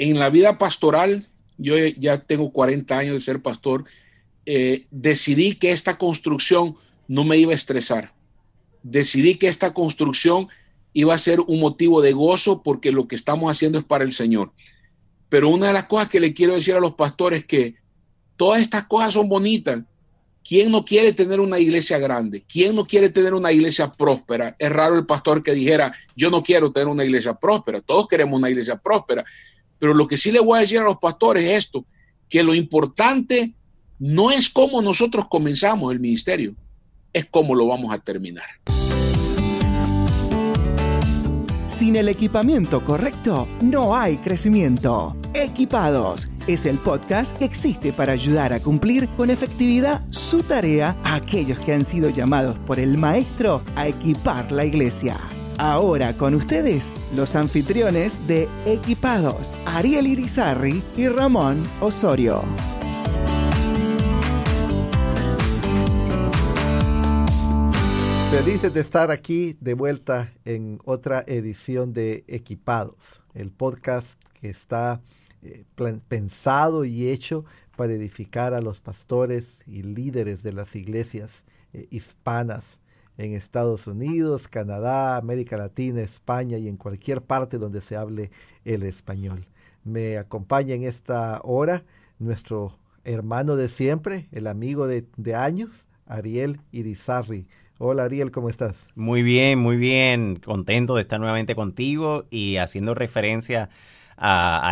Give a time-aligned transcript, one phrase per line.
[0.00, 1.28] en la vida pastoral,
[1.58, 3.84] yo ya tengo 40 años de ser pastor,
[4.46, 6.76] eh, decidí que esta construcción
[7.06, 8.14] no me iba a estresar.
[8.82, 10.48] Decidí que esta construcción
[10.94, 14.14] iba a ser un motivo de gozo porque lo que estamos haciendo es para el
[14.14, 14.52] Señor.
[15.28, 17.74] Pero una de las cosas que le quiero decir a los pastores es que
[18.38, 19.80] todas estas cosas son bonitas.
[20.42, 22.42] ¿Quién no quiere tener una iglesia grande?
[22.48, 24.56] ¿Quién no quiere tener una iglesia próspera?
[24.58, 27.82] Es raro el pastor que dijera, yo no quiero tener una iglesia próspera.
[27.82, 29.22] Todos queremos una iglesia próspera.
[29.80, 31.84] Pero lo que sí le voy a decir a los pastores es esto,
[32.28, 33.54] que lo importante
[33.98, 36.54] no es cómo nosotros comenzamos el ministerio,
[37.12, 38.44] es cómo lo vamos a terminar.
[41.66, 45.16] Sin el equipamiento correcto, no hay crecimiento.
[45.34, 51.14] Equipados es el podcast que existe para ayudar a cumplir con efectividad su tarea a
[51.14, 55.16] aquellos que han sido llamados por el Maestro a equipar la iglesia.
[55.62, 62.44] Ahora con ustedes, los anfitriones de Equipados, Ariel Irizarri y Ramón Osorio.
[68.30, 75.02] Felices de estar aquí de vuelta en otra edición de Equipados, el podcast que está
[75.42, 75.66] eh,
[76.08, 77.44] pensado y hecho
[77.76, 82.80] para edificar a los pastores y líderes de las iglesias eh, hispanas
[83.20, 88.30] en Estados Unidos, Canadá, América Latina, España y en cualquier parte donde se hable
[88.64, 89.46] el español.
[89.84, 91.84] Me acompaña en esta hora
[92.18, 97.46] nuestro hermano de siempre, el amigo de, años, Ariel Irizarri.
[97.78, 98.88] Hola Ariel, ¿cómo estás?
[98.94, 100.36] Muy bien, muy bien.
[100.36, 103.68] Contento de estar nuevamente contigo y haciendo referencia a,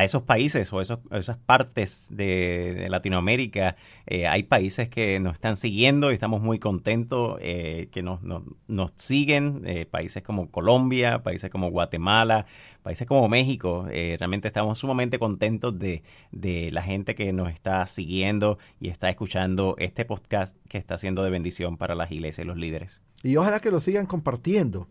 [0.02, 3.76] esos países o esos, esas partes de, Latinoamérica.
[4.06, 8.92] Eh, hay países que nos están siguiendo y estamos muy contentos eh, que nos, nos,
[8.96, 9.62] siguen.
[9.64, 12.46] Eh, países como Colombia, países como Guatemala,
[12.82, 13.86] países como México.
[13.88, 19.76] realmente estamos sumamente contentos de, de la gente que nos está siguiendo y está escuchando
[19.78, 23.02] este podcast que está siendo de bendición para las iglesias y los líderes.
[23.22, 24.88] Y ojalá que lo sigan compartiendo,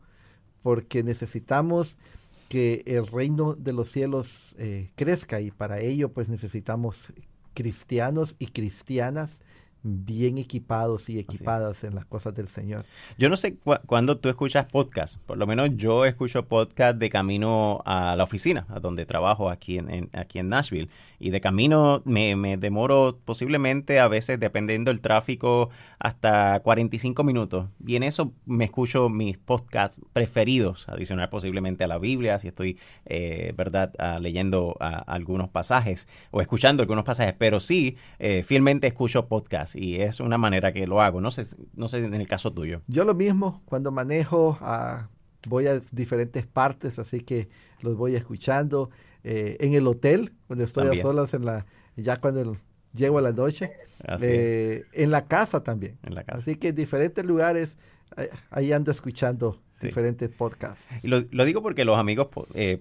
[0.64, 1.98] porque necesitamos
[2.50, 7.14] que el reino de los cielos eh, crezca y para ello pues necesitamos
[7.54, 9.42] cristianos y cristianas
[9.84, 12.86] bien equipados y equipadas en las cosas del Señor.
[13.18, 17.82] Yo no sé cuándo tú escuchas podcast, por lo menos yo escucho podcast de camino
[17.86, 20.90] a la oficina, a donde trabajo aquí en, aquí en Nashville,
[21.20, 27.68] y de camino me, me, demoro posiblemente a veces, dependiendo del tráfico, hasta 45 minutos.
[27.86, 32.78] Y en eso me escucho mis podcasts preferidos, adicional posiblemente a la Biblia, si estoy,
[33.06, 38.88] eh, ¿verdad?, ah, leyendo ah, algunos pasajes o escuchando algunos pasajes, pero sí, eh, fielmente
[38.88, 41.22] escucho podcasts y es una manera que lo hago.
[41.22, 41.46] No sé,
[41.76, 42.82] no sé en el caso tuyo.
[42.88, 45.10] Yo lo mismo, cuando manejo, ah,
[45.48, 47.48] voy a diferentes partes, así que
[47.82, 48.90] los voy escuchando.
[49.24, 52.58] Eh, en el hotel, cuando estoy a solas, en la, ya cuando
[52.94, 53.72] llego a la noche.
[54.22, 55.98] Eh, en la casa también.
[56.04, 56.38] En la casa.
[56.38, 57.78] Así que en diferentes lugares,
[58.16, 61.04] eh, ahí ando escuchando diferentes podcasts.
[61.04, 62.30] Y lo, digo porque los amigos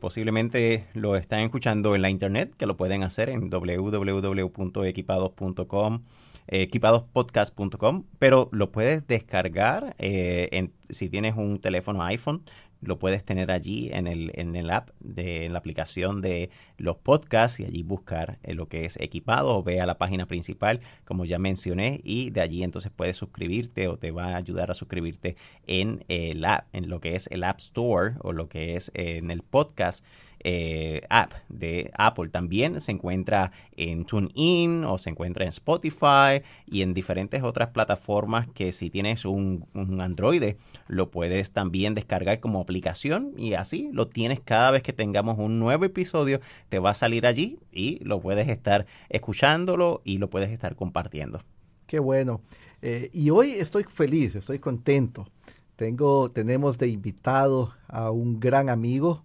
[0.00, 6.02] posiblemente lo están escuchando en la internet, que lo pueden hacer en www.equipados.com
[6.48, 12.44] equipadospodcast.com, pero lo puedes descargar eh, si tienes un teléfono iPhone,
[12.80, 16.96] lo puedes tener allí en el, en el app, de, en la aplicación de los
[16.96, 20.80] podcasts y allí buscar eh, lo que es equipado o ve a la página principal,
[21.04, 24.74] como ya mencioné, y de allí entonces puedes suscribirte o te va a ayudar a
[24.74, 25.36] suscribirte
[25.66, 29.30] en el app, en lo que es el App Store o lo que es en
[29.30, 30.04] el podcast
[30.48, 32.28] eh, app de Apple.
[32.28, 38.46] También se encuentra en TuneIn o se encuentra en Spotify y en diferentes otras plataformas
[38.54, 39.66] que si tienes un,
[40.00, 40.54] Android
[40.86, 45.58] lo puedes también descargar como aplicación y así lo tienes cada vez que tengamos un
[45.58, 50.52] nuevo episodio te va a salir allí y lo puedes estar escuchándolo y lo puedes
[50.52, 51.42] estar compartiendo.
[51.88, 52.40] Qué bueno.
[52.82, 55.26] Eh, y hoy estoy feliz, estoy contento.
[55.74, 59.24] Tengo, tenemos de invitado a un gran amigo,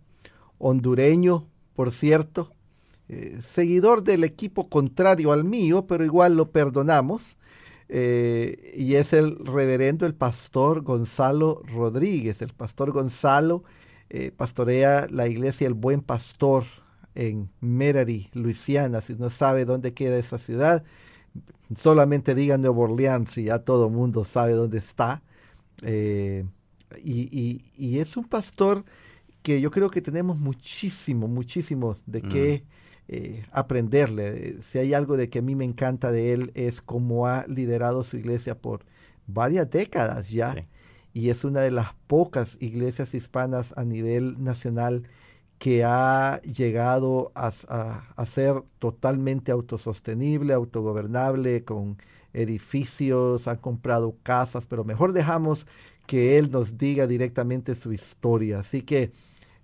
[0.61, 2.53] hondureño, por cierto,
[3.09, 7.35] eh, seguidor del equipo contrario al mío, pero igual lo perdonamos.
[7.89, 12.41] Eh, y es el reverendo, el pastor Gonzalo Rodríguez.
[12.41, 13.63] El pastor Gonzalo
[14.09, 16.63] eh, pastorea la iglesia El Buen Pastor
[17.15, 19.01] en Merari, Luisiana.
[19.01, 20.83] Si no sabe dónde queda esa ciudad,
[21.75, 25.21] solamente diga Nueva Orleans y ya todo el mundo sabe dónde está.
[25.83, 26.45] y,
[27.77, 28.85] y, es un pastor
[29.41, 32.63] que yo creo que tenemos muchísimo, muchísimo de qué
[33.07, 34.61] eh, aprenderle.
[34.61, 38.03] Si hay algo de que a mí me encanta de él es cómo ha liderado
[38.03, 38.85] su iglesia por
[39.27, 40.55] varias décadas ya.
[41.13, 45.03] Y es una de las pocas iglesias hispanas a nivel nacional
[45.61, 47.51] que ha llegado a,
[48.25, 51.97] ser totalmente autosostenible, autogobernable, con
[52.33, 55.67] edificios, han comprado casas, pero mejor dejamos
[56.07, 58.59] que él nos diga directamente su historia.
[58.59, 59.11] Así que,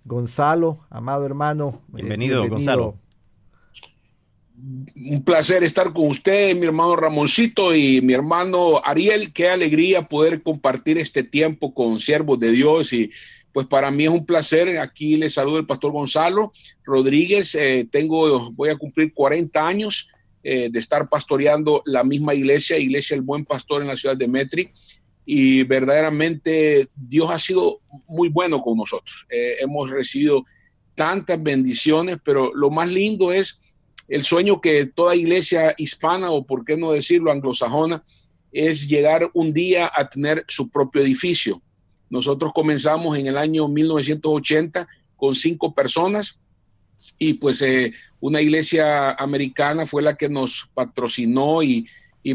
[0.04, 1.82] Gonzalo, amado hermano.
[1.88, 2.96] Eh, bienvenido, Gonzalo.
[4.96, 9.32] Un placer estar con usted, mi hermano Ramoncito y mi hermano Ariel.
[9.32, 13.10] Qué alegría poder compartir este tiempo con siervos de Dios y
[13.52, 14.78] pues para mí es un placer.
[14.78, 16.52] Aquí le saludo el pastor Gonzalo
[16.84, 17.54] Rodríguez.
[17.54, 20.10] Eh, tengo, voy a cumplir 40 años
[20.42, 24.28] eh, de estar pastoreando la misma iglesia, Iglesia El Buen Pastor en la ciudad de
[24.28, 24.70] Metri.
[25.30, 29.26] Y verdaderamente Dios ha sido muy bueno con nosotros.
[29.28, 30.46] Eh, hemos recibido
[30.94, 33.60] tantas bendiciones, pero lo más lindo es
[34.08, 38.02] el sueño que toda iglesia hispana, o por qué no decirlo, anglosajona,
[38.50, 41.60] es llegar un día a tener su propio edificio
[42.10, 46.40] nosotros comenzamos en el año 1980 con cinco personas
[47.18, 51.86] y pues eh, una iglesia americana fue la que nos patrocinó y,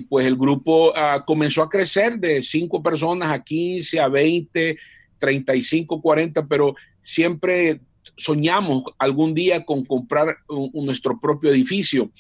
[0.10, 4.78] pues el grupo ah, comenzó a crecer de cinco personas a 15, a 20,
[5.20, 7.80] 35, 40, pero siempre
[8.18, 10.38] soñamos algún día con comprar
[10.74, 12.12] nuestro propio edificio.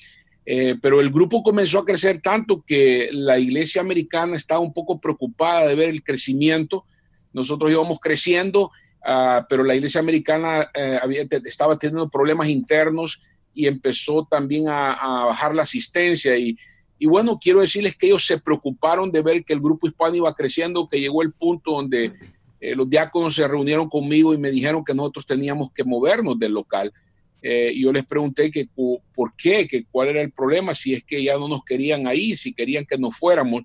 [0.45, 4.99] Eh, pero el grupo comenzó a crecer tanto que la iglesia americana estaba un poco
[4.99, 6.85] preocupada de ver el crecimiento
[7.33, 8.71] nosotros íbamos creciendo,
[9.03, 13.23] ah, pero la iglesia americana eh, estaba teniendo problemas internos
[13.53, 16.37] y empezó también a, bajar la asistencia.
[16.37, 16.57] Y,
[17.05, 20.87] bueno, quiero decirles que ellos se preocuparon de ver que el grupo hispano iba creciendo,
[20.87, 22.13] que llegó el punto donde
[22.59, 26.53] eh, los diáconos se reunieron conmigo y me dijeron que nosotros teníamos que movernos del
[26.53, 26.93] local.
[27.41, 31.03] Eh, y yo les pregunté que por qué, que cuál era el problema, si es
[31.03, 33.63] que ya no nos querían ahí, si querían que nos fuéramos.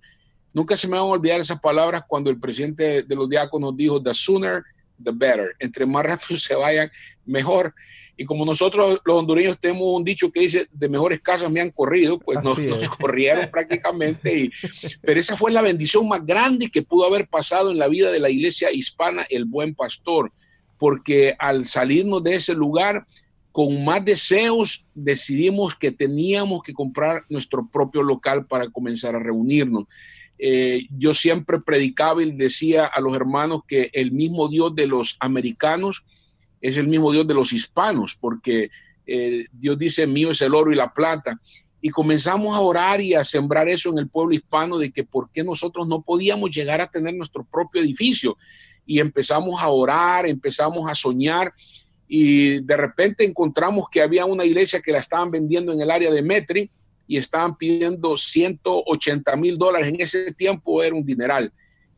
[0.52, 4.02] Nunca se me van a olvidar esas palabras cuando el presidente de los diáconos dijo,
[4.02, 4.64] the sooner,
[5.02, 5.54] the better.
[5.58, 6.90] Entre más rápido se vayan,
[7.24, 7.74] mejor.
[8.16, 11.70] Y como nosotros los hondureños tenemos un dicho que dice, de mejores casas me han
[11.70, 12.58] corrido, pues nos,
[12.98, 14.50] corrieron prácticamente.
[15.00, 18.18] pero esa fue la bendición más grande que pudo haber pasado en la vida de
[18.18, 20.32] la iglesia hispana, el buen pastor,
[20.78, 23.06] porque al salirnos de ese lugar,
[23.52, 29.84] con más deseos, decidimos que teníamos que comprar nuestro propio local para comenzar a reunirnos.
[30.38, 35.16] Eh, yo siempre predicaba y decía a los hermanos que el mismo Dios de los
[35.18, 36.04] americanos
[36.60, 38.70] es el mismo Dios de los hispanos, porque
[39.06, 41.40] eh, Dios dice, mío es el oro y la plata.
[41.80, 45.30] Y comenzamos a orar y a sembrar eso en el pueblo hispano de que por
[45.30, 48.36] qué nosotros no podíamos llegar a tener nuestro propio edificio.
[48.84, 51.52] Y empezamos a orar, empezamos a soñar
[52.08, 56.10] y de repente encontramos que había una iglesia que la estaban vendiendo en el área
[56.10, 56.70] de Metri
[57.08, 59.88] y estaban pidiendo 180 mil dólares.
[59.88, 61.50] En ese tiempo era un dineral.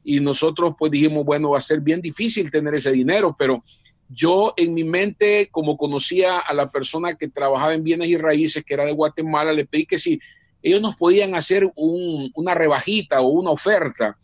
[0.04, 3.62] Y nosotros pues dijimos, bueno, va a ser bien difícil tener ese dinero, pero
[4.08, 8.64] yo en mi mente, como conocía a la persona que trabajaba en bienes y raíces,
[8.64, 10.20] que era de Guatemala, le pedí que si
[10.62, 14.16] ellos nos podían hacer una rebajita o una oferta.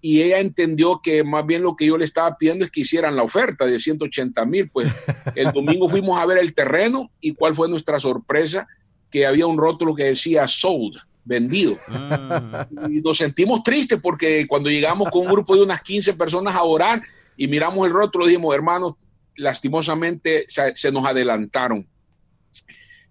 [0.00, 3.16] Y ella entendió que más bien lo que yo le estaba pidiendo es que hicieran
[3.16, 4.70] la oferta de 180 mil.
[4.70, 4.90] Pues
[5.34, 8.66] el domingo fuimos a ver el terreno y cuál fue nuestra sorpresa
[9.10, 11.78] que había un rótulo que decía sold, vendido.
[11.88, 12.66] Ah.
[12.88, 16.62] Y nos sentimos tristes porque cuando llegamos con un grupo de unas 15 personas a
[16.62, 17.02] orar
[17.36, 18.94] y miramos el rótulo, dijimos, hermanos,
[19.36, 21.86] lastimosamente se, nos adelantaron.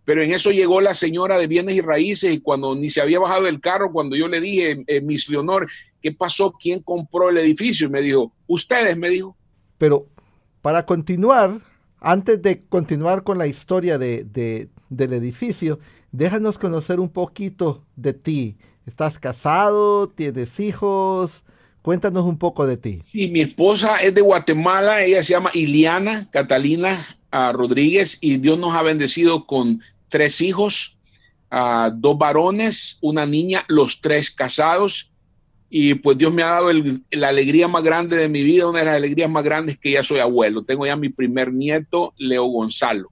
[0.05, 3.19] Pero en eso llegó la señora de bienes y raíces y cuando ni se había
[3.19, 5.67] bajado del carro, cuando yo le dije, eh, Miss Leonor,
[6.01, 6.51] ¿qué pasó?
[6.51, 7.87] ¿Quién compró el edificio?
[7.87, 9.35] Y me dijo, ustedes, me dijo.
[9.77, 10.07] Pero
[10.61, 11.61] para continuar,
[11.99, 15.79] antes de continuar con la historia de, del edificio,
[16.11, 18.57] déjanos conocer un poquito de ti.
[18.85, 20.09] ¿Estás casado?
[20.09, 21.43] ¿Tienes hijos?
[21.81, 22.99] Cuéntanos un poco de ti.
[23.05, 28.57] Sí, mi esposa es de Guatemala, ella se llama Iliana Catalina ah, Rodríguez y Dios
[28.57, 30.97] nos ha bendecido con tres hijos,
[31.51, 35.11] uh, dos varones, una niña, los tres casados
[35.69, 36.71] y pues Dios me ha dado
[37.11, 40.03] la alegría más grande de mi vida, una de las alegrías más grandes que ya
[40.03, 40.63] soy abuelo.
[40.63, 43.11] Tengo ya mi primer nieto, Leo Gonzalo.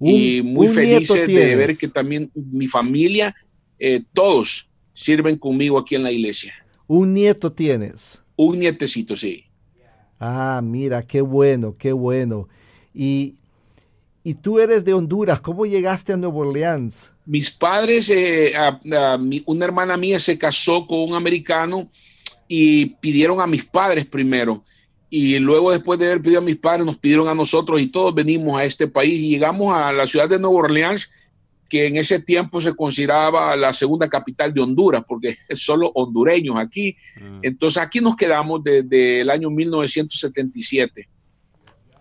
[0.00, 3.34] Y muy feliz de ver que también mi familia,
[3.78, 6.54] eh, todos sirven conmigo aquí en la iglesia.
[6.86, 8.20] Un nieto tienes.
[8.36, 9.44] Un nietecito, sí.
[10.20, 12.48] Ah, mira, qué bueno, qué bueno.
[12.94, 13.34] Y,
[14.24, 17.10] y tú eres de Honduras, ¿cómo llegaste a Nueva Orleans?
[17.28, 18.54] mis padres, eh,
[19.44, 21.90] una hermana mía se casó con un americano
[22.48, 24.64] y pidieron a mis padres primero.
[25.10, 28.14] Y luego, después de haber pedido a mis padres, nos pidieron a nosotros y todos
[28.14, 31.10] venimos a este país y llegamos a la ciudad de Nueva Orleans,
[31.68, 36.56] que en ese tiempo se consideraba la segunda capital de Honduras, porque es solo hondureños
[36.58, 36.96] aquí.
[37.20, 37.40] Ah.
[37.42, 41.08] Entonces aquí nos quedamos desde el año 1977.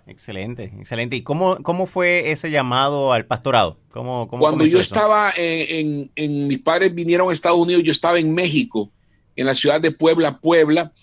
[0.07, 1.17] Excelente, excelente.
[1.17, 3.77] ¿Y cómo, cómo fue ese llamado al pastorado?
[3.91, 8.33] ¿Cómo, Cuando yo estaba en, en, mis padres vinieron a Estados Unidos, yo estaba en
[8.33, 8.89] México,
[9.35, 10.93] en la ciudad de Puebla, Puebla,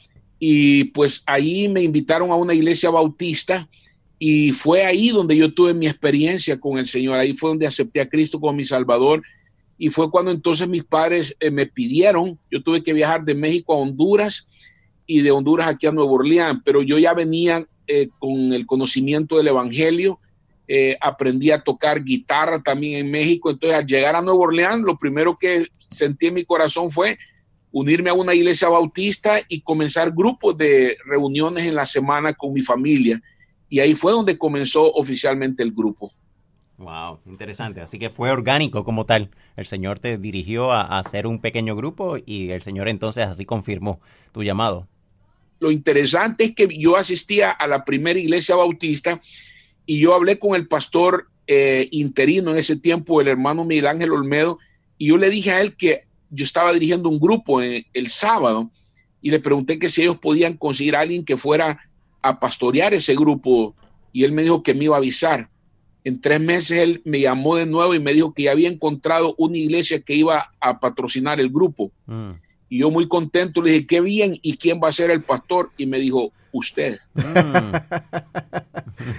[0.46, 3.66] y pues ahí me invitaron a una iglesia bautista
[4.18, 8.02] y fue ahí donde yo tuve mi experiencia con el Señor, ahí fue donde acepté
[8.02, 9.22] a Cristo como mi Salvador
[9.78, 13.72] y fue cuando entonces mis padres eh, me pidieron, yo tuve que viajar de México
[13.72, 14.46] a Honduras
[15.06, 19.38] y de Honduras aquí a Nueva Orleans, pero yo ya venía eh, con el conocimiento
[19.38, 20.20] del Evangelio,
[20.68, 24.98] eh, aprendí a tocar guitarra también en México, entonces al llegar a Nueva Orleans, lo
[24.98, 27.16] primero que sentí en mi corazón fue
[27.74, 32.62] unirme a una iglesia bautista y comenzar grupos de reuniones en la semana con mi
[32.62, 33.20] familia.
[33.68, 36.12] Y ahí fue donde comenzó oficialmente el grupo.
[36.78, 37.80] Wow, interesante.
[37.80, 39.30] Así que fue orgánico como tal.
[39.56, 44.00] El Señor te dirigió a, hacer un pequeño grupo y el Señor entonces así confirmó
[44.30, 44.86] tu llamado.
[45.58, 49.20] Lo interesante es que yo asistía a la primera iglesia bautista
[49.84, 54.12] y yo hablé con el pastor eh, interino en ese tiempo, el hermano Miguel Ángel
[54.12, 54.60] Olmedo,
[54.96, 58.70] y yo le dije a él que yo estaba dirigiendo un grupo el sábado
[59.20, 61.78] y le pregunté que si ellos podían conseguir a alguien que fuera
[62.20, 63.74] a pastorear ese grupo
[64.12, 65.48] y él me dijo que me iba a avisar.
[66.04, 69.34] En tres meses él me llamó de nuevo y me dijo que ya había encontrado
[69.38, 71.90] una iglesia que iba a patrocinar el grupo.
[72.06, 72.32] Mm.
[72.68, 75.70] Y yo muy contento le dije, qué bien, ¿y quién va a ser el pastor?
[75.78, 76.98] Y me dijo, usted.
[77.14, 77.74] Mm.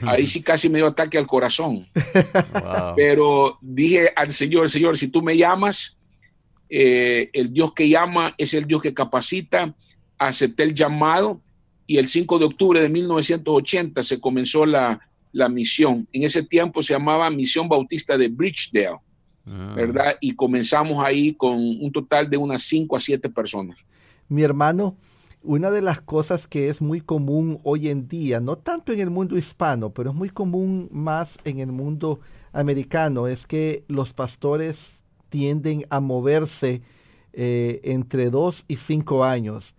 [0.07, 1.87] Ahí sí casi me dio ataque al corazón.
[2.95, 5.94] Pero dije al Señor, Señor, si tú me llamas,
[6.77, 9.73] eh, el Dios que llama es el Dios que capacita.
[10.17, 11.39] Acepté el llamado
[11.87, 14.99] y el 5 de octubre de 1980 se comenzó la,
[15.31, 16.05] la misión.
[16.11, 18.97] En ese tiempo se llamaba Misión Bautista de Bridgedale,
[19.45, 19.73] ah.
[19.73, 20.17] ¿verdad?
[20.19, 23.79] Y comenzamos ahí con un total de unas 5 a 7 personas.
[24.27, 24.97] Mi hermano,
[25.43, 29.09] una de las cosas que es muy común hoy en día, no tanto en el
[29.09, 32.19] mundo hispano, pero es muy común más en el mundo
[32.51, 34.94] americano, es que los pastores
[35.35, 36.81] tienden a moverse
[37.33, 39.75] eh, entre 2 y 5 años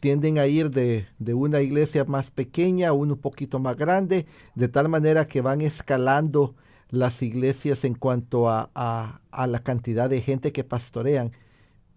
[0.00, 4.24] tienden a ir de, una iglesia más pequeña a una un poquito más grande,
[4.54, 6.54] de tal manera que van escalando
[6.88, 11.32] las iglesias en cuanto a, la cantidad de gente que pastorean.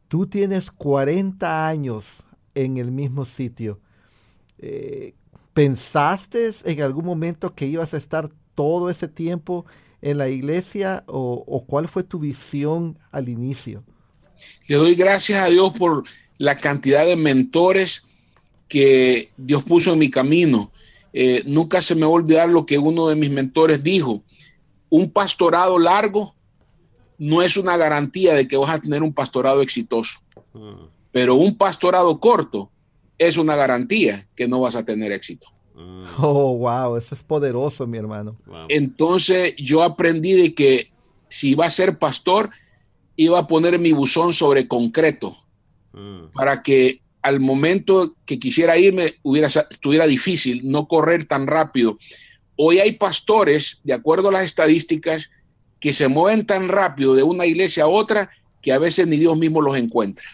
[0.10, 3.80] Tú tienes 40 años en el mismo sitio.
[4.58, 5.16] Eh,
[5.54, 9.66] ¿Pensaste en algún momento que ibas a estar todo ese tiempo
[10.02, 13.84] en la iglesia o, o cuál fue tu visión al inicio?
[14.68, 16.04] Le doy gracias a Dios por
[16.38, 18.08] la cantidad de mentores
[18.68, 20.72] que Dios puso en mi camino.
[21.12, 24.24] Eh, nunca se me va a olvidar lo que uno de mis mentores dijo.
[24.90, 26.36] Un pastorado largo
[27.18, 30.20] no es una garantía de que vas a tener un pastorado exitoso,
[30.54, 30.86] mm.
[31.12, 32.72] pero un pastorado corto
[33.18, 35.48] es una garantía que no vas a tener éxito.
[35.80, 36.06] Mm.
[36.22, 38.36] Oh, wow, eso es poderoso, mi hermano.
[38.68, 40.92] Entonces yo aprendí de que
[41.30, 42.50] si iba a ser pastor,
[43.16, 45.38] iba a poner mi buzón sobre concreto
[45.92, 46.32] Mm.
[46.34, 51.98] para que al momento que quisiera irme hubiera, estuviera difícil no correr tan rápido.
[52.56, 55.30] Hoy hay pastores, de acuerdo a las estadísticas,
[55.80, 58.30] que se mueven tan rápido de una iglesia a otra
[58.62, 60.26] que a veces ni Dios mismo los encuentra.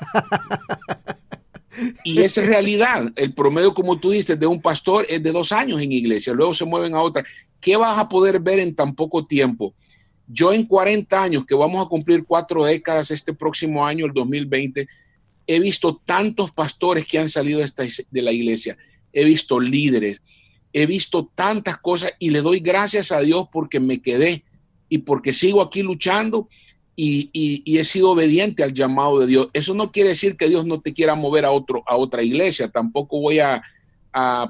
[2.04, 3.12] y es realidad.
[3.16, 6.54] El promedio, como tú dices, de un pastor es de dos años en iglesia, luego
[6.54, 7.24] se mueven a otra.
[7.60, 9.74] ¿Qué vas a poder ver en tan poco tiempo?
[10.28, 14.88] Yo en 40 años, que vamos a cumplir cuatro décadas este próximo año, el 2020,
[15.46, 18.76] he visto tantos pastores que han salido de, la iglesia,
[19.12, 20.20] he visto líderes,
[20.72, 24.42] he visto tantas cosas y le doy gracias a Dios porque me quedé
[24.88, 26.48] y porque sigo aquí luchando
[26.96, 29.48] y, he sido obediente al llamado de Dios.
[29.52, 32.68] Eso no quiere decir que Dios no te quiera mover a, otro, a otra iglesia,
[32.68, 33.62] tampoco voy a,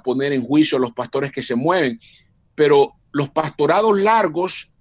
[0.05, 1.99] poner en juicio a los pastores que se mueven,
[2.55, 4.73] pero los pastorados largos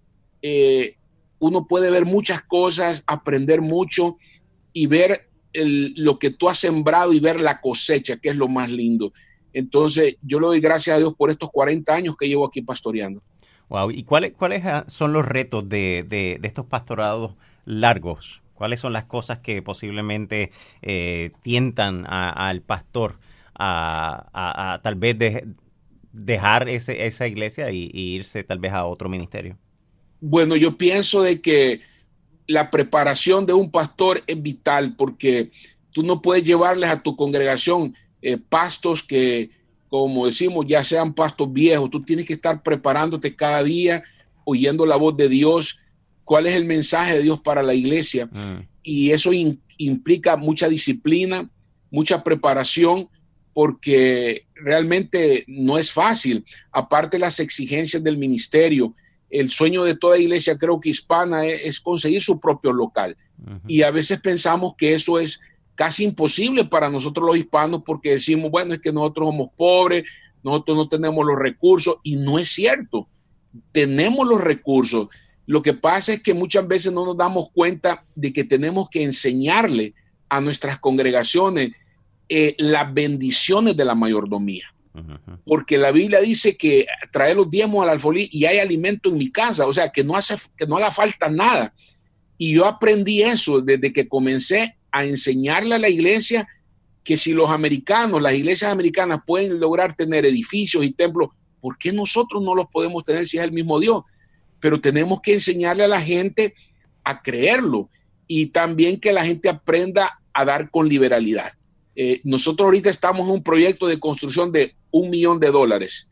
[0.44, 0.98] eh,
[1.40, 4.18] uno puede ver muchas cosas, aprender mucho
[4.74, 8.70] y ver lo que tú has sembrado y ver la cosecha, que es lo más
[8.70, 9.12] lindo.
[9.54, 13.24] Entonces, yo le doy gracias a Dios por estos 40 años que llevo aquí pastoreando.
[13.70, 17.34] Wow, ¿y cuáles, cuáles ah, son los retos de, estos pastorados
[17.66, 18.42] largos?
[18.54, 23.20] ¿Cuáles son las cosas que posiblemente eh, tientan al pastor
[23.54, 25.18] a, tal vez
[26.14, 29.58] dejar esa iglesia y, irse tal vez a otro ministerio?
[30.22, 31.82] Bueno, yo pienso de que
[32.48, 35.52] la preparación de un pastor es vital porque
[35.92, 39.50] tú no puedes llevarles a tu congregación eh, pastos que,
[39.90, 41.90] como decimos, ya sean pastos viejos.
[41.90, 44.04] Tú tienes que estar preparándote cada día,
[44.46, 45.82] oyendo la voz de Dios,
[46.26, 48.26] cuál es el mensaje de Dios para la iglesia.
[48.26, 48.68] Mm.
[48.84, 49.32] Y eso
[49.78, 51.50] implica mucha disciplina,
[51.90, 53.08] mucha preparación,
[53.54, 56.44] porque realmente no es fácil.
[56.72, 58.94] Aparte las exigencias del ministerio,
[59.30, 63.16] el sueño de toda iglesia, creo que hispana, es, conseguir su propio local.
[63.68, 65.40] Y a veces pensamos que eso es
[65.76, 70.06] casi imposible para nosotros los hispanos porque decimos, bueno, es que nosotros somos pobres,
[70.44, 73.08] nosotros no tenemos los recursos y no es cierto.
[73.72, 75.08] Tenemos los recursos.
[75.46, 79.04] Lo que pasa es que muchas veces no nos damos cuenta de que tenemos que
[79.04, 79.94] enseñarle
[80.28, 81.74] a nuestras congregaciones
[82.28, 84.72] eh, las bendiciones de la mayordomía.
[85.44, 89.30] Porque la Biblia dice que trae los diezmos al alfolí y hay alimento en mi
[89.30, 91.74] casa, o sea, que no, hace, que no haga falta nada.
[92.38, 96.48] Y yo aprendí eso desde que comencé a enseñarle a la iglesia
[97.04, 101.92] que si los americanos, las iglesias americanas pueden lograr tener edificios y templos, ¿por qué
[101.92, 104.04] nosotros no los podemos tener si es el mismo Dios?
[104.66, 106.56] Pero tenemos que enseñarle a la gente
[107.04, 107.88] a creerlo
[108.26, 111.54] y también que la gente aprenda a dar con liberalidad.
[111.96, 116.10] Eh, nosotros ahorita estamos en un proyecto de construcción de un millón de dólares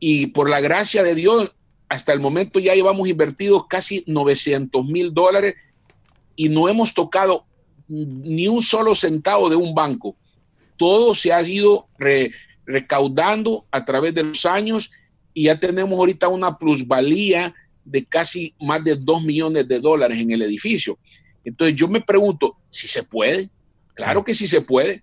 [0.00, 1.52] y por la gracia de Dios,
[1.90, 5.56] hasta el momento ya llevamos invertidos casi 900 mil dólares
[6.34, 7.44] y no hemos tocado
[7.88, 10.16] ni un solo centavo de un banco.
[10.78, 11.88] Todo se ha ido
[12.64, 14.92] recaudando a través de los años
[15.36, 17.54] y ya tenemos ahorita una plusvalía
[17.86, 20.98] de casi más de 2 millones de dólares en el edificio.
[21.44, 23.50] Entonces yo me pregunto si se puede,
[23.96, 25.02] Claro que sí se puede.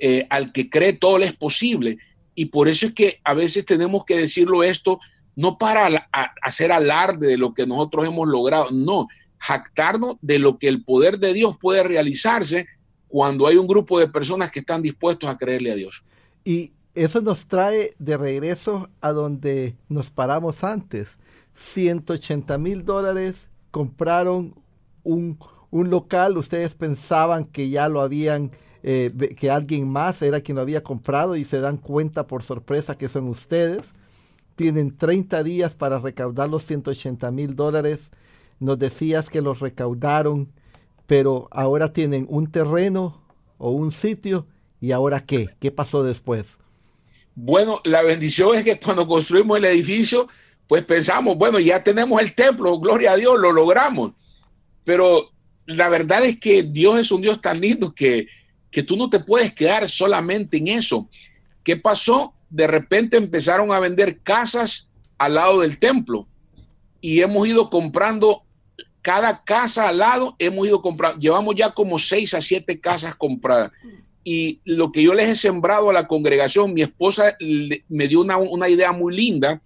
[0.00, 1.98] Eh, al que cree todo le es posible.
[2.34, 4.98] Y por eso es que a veces tenemos que decirlo esto,
[5.36, 6.08] no para
[6.42, 9.06] hacer alarde de lo que nosotros hemos logrado, no,
[9.38, 12.66] jactarnos de lo que el poder de Dios puede realizarse
[13.06, 16.02] cuando hay un grupo de personas que están dispuestos a creerle a Dios.
[16.42, 21.18] Y eso nos trae de regreso a donde nos paramos antes.
[21.54, 24.54] 180 mil dólares compraron
[25.02, 25.38] un,
[25.70, 30.62] un local, ustedes pensaban que ya lo habían, eh, que alguien más era quien lo
[30.62, 33.92] había comprado y se dan cuenta por sorpresa que son ustedes.
[34.54, 38.10] Tienen 30 días para recaudar los 180 mil dólares.
[38.60, 40.52] Nos decías que los recaudaron,
[41.06, 43.22] pero ahora tienen un terreno
[43.56, 44.46] o un sitio.
[44.78, 45.50] ¿Y ahora qué?
[45.58, 46.58] ¿Qué pasó después?
[47.34, 50.28] Bueno, la bendición es que cuando construimos el edificio,
[50.66, 54.12] pues pensamos, bueno, ya tenemos el templo, gloria a Dios, lo logramos.
[54.84, 55.30] Pero
[55.66, 58.26] la verdad es que Dios es un Dios tan lindo que,
[58.70, 61.08] que tú no te puedes quedar solamente en eso.
[61.62, 62.34] ¿Qué pasó?
[62.50, 66.26] De repente empezaron a vender casas al lado del templo
[67.00, 68.44] y hemos ido comprando
[69.02, 73.72] cada casa al lado, hemos ido comprando, llevamos ya como seis a siete casas compradas.
[74.24, 77.36] Y lo que yo les he sembrado a la congregación, mi esposa
[77.88, 79.60] me dio una, una idea muy linda,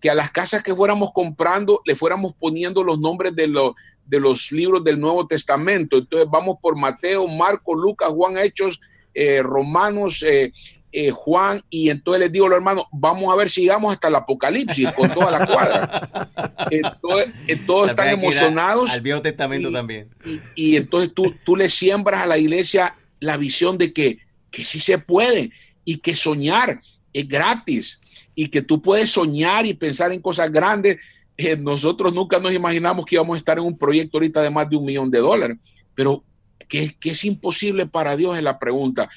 [0.00, 4.18] que a las casas que fuéramos comprando le fuéramos poniendo los nombres de los, de
[4.20, 5.96] los libros del Nuevo Testamento.
[5.96, 8.80] Entonces vamos por Mateo, Marco, Lucas, Juan, Hechos,
[9.14, 10.52] eh, Romanos, eh,
[10.94, 14.08] eh, Juan, y entonces les digo a los hermanos, vamos a ver si llegamos hasta
[14.08, 16.28] el Apocalipsis con toda la cuadra.
[16.70, 17.32] entonces,
[17.66, 18.90] todos están emocionados.
[18.90, 20.10] Al Viejo Testamento también.
[20.54, 24.18] Y, entonces tú, tú le siembras a la iglesia la visión de que,
[24.50, 25.52] que sí se puede
[25.84, 26.82] y que soñar
[27.12, 28.00] es gratis
[28.34, 30.98] y que tú puedes soñar y pensar en cosas grandes
[31.36, 34.68] eh, nosotros nunca nos imaginamos que íbamos a estar en un proyecto ahorita de más
[34.68, 35.56] de un millón de dólares,
[35.94, 36.24] pero
[36.68, 39.08] que, que es imposible para Dios es la pregunta,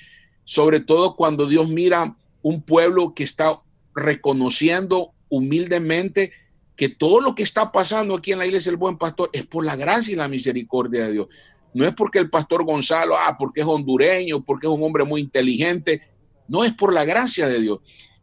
[0.44, 3.60] sobre todo cuando Dios mira un pueblo que está
[3.96, 6.32] reconociendo humildemente
[6.76, 9.66] que todo lo que está pasando aquí en la iglesia del buen pastor es por
[9.66, 11.28] la gracia y la misericordia de Dios.
[11.76, 15.22] No es porque el pastor Gonzalo, ah, porque es hondureño, porque es un hombre muy
[15.22, 16.02] inteligente.
[16.48, 17.80] No es por la gracia de Dios.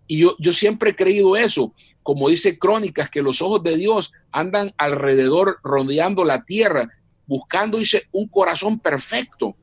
[0.07, 4.13] Y yo, yo siempre he creído eso como dice Crónicas, que los ojos de Dios
[4.31, 6.91] andan alrededor, rodeando la tierra,
[7.27, 9.57] buscando, dice, un corazón perfecto.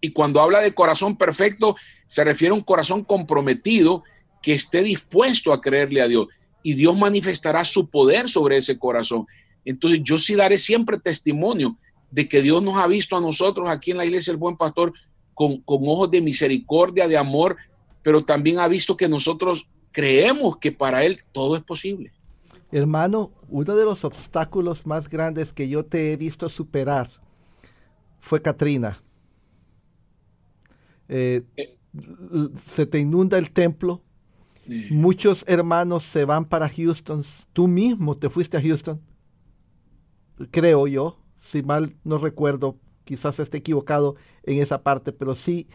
[0.00, 1.76] Y cuando habla de corazón perfecto,
[2.06, 4.04] se refiere a un corazón comprometido
[4.42, 6.28] que esté dispuesto a creerle a Dios.
[6.62, 9.26] Y Dios manifestará su poder sobre ese corazón.
[9.64, 11.76] Entonces yo sí daré siempre testimonio
[12.10, 14.92] de que Dios nos ha visto a nosotros aquí en la iglesia del buen pastor
[15.34, 17.56] con, con ojos de misericordia, de amor,
[18.02, 22.12] pero también ha visto que nosotros creemos que para Él todo es posible.
[22.70, 27.10] Hermano, uno de los obstáculos más grandes que yo te he visto superar
[28.20, 29.00] fue Katrina.
[31.08, 31.78] Eh, eh.
[32.64, 34.02] se te inunda el templo.
[34.90, 37.22] Muchos hermanos se van para Houston.
[37.52, 39.00] Tú mismo te fuiste a Houston.
[40.50, 45.68] Creo yo, si mal no recuerdo, quizás esté equivocado en esa parte, pero sí,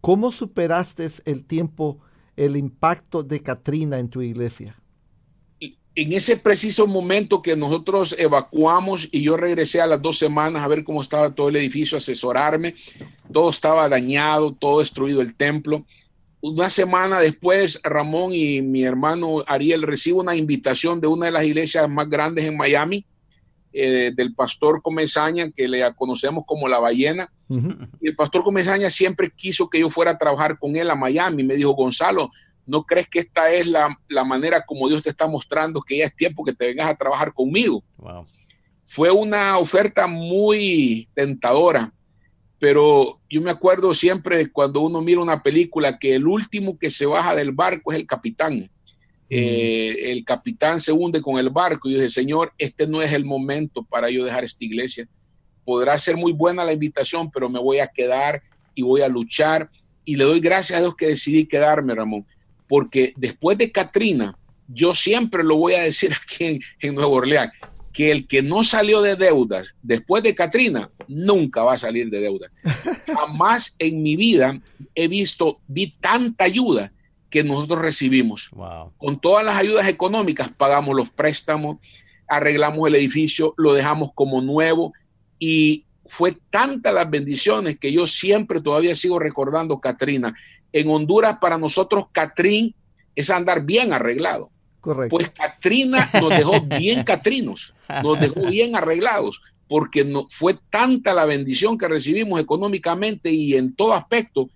[0.00, 2.00] ¿cómo superaste el tiempo
[2.36, 4.76] el impacto de Katrina en tu iglesia?
[5.94, 10.68] En ese preciso momento que nosotros evacuamos y yo regresé a las dos semanas a
[10.68, 12.74] ver cómo estaba todo el edificio, asesorarme,
[13.32, 15.86] todo estaba dañado, todo destruido el templo.
[16.42, 21.44] una semana después, Ramón y mi hermano Ariel reciben una invitación de una de las
[21.44, 23.06] iglesias más grandes en Miami,
[23.78, 27.30] eh, del pastor Comezaña, que le conocemos como la ballena.
[28.00, 31.42] Y el pastor Comezaña siempre quiso que yo fuera a trabajar con él a Miami.
[31.42, 32.30] Me dijo, Gonzalo,
[32.64, 36.16] ¿no crees que esta es la, manera como Dios te está mostrando que ya es
[36.16, 37.84] tiempo que te vengas a trabajar conmigo?
[38.86, 41.92] Fue una oferta muy tentadora,
[42.58, 47.04] pero yo me acuerdo siempre cuando uno mira una película que el último que se
[47.04, 48.70] baja del barco es el capitán.
[49.28, 53.24] Eh, el capitán se hunde con el barco y dice, Señor, este no es el
[53.24, 55.08] momento para yo dejar esta iglesia.
[55.64, 58.42] Podrá ser muy buena la invitación, pero me voy a quedar
[58.74, 59.68] y voy a luchar.
[60.04, 62.24] Y le doy gracias a Dios que decidí quedarme, Ramón,
[62.68, 67.52] porque después de Katrina, yo siempre lo voy a decir aquí en, en Nueva Orleans,
[67.92, 72.20] que el que no salió de deudas después de Katrina nunca va a salir de
[72.20, 72.52] deudas.
[73.06, 74.60] Jamás en mi vida
[74.94, 76.92] he visto, vi tanta ayuda
[77.36, 78.48] que nosotros recibimos.
[78.96, 81.76] Con todas las ayudas económicas pagamos los préstamos,
[82.26, 84.94] arreglamos el edificio, lo dejamos como nuevo
[85.38, 90.34] y fue tanta las bendiciones que yo siempre todavía sigo recordando, Katrina.
[90.72, 92.74] En Honduras para nosotros, Catrín
[93.14, 94.48] es andar bien arreglado.
[94.80, 95.14] Correcto.
[95.14, 101.26] Pues Katrina nos dejó bien catrinos, nos dejó bien arreglados, porque no, fue tanta la
[101.26, 104.48] bendición que recibimos económicamente y en todo aspecto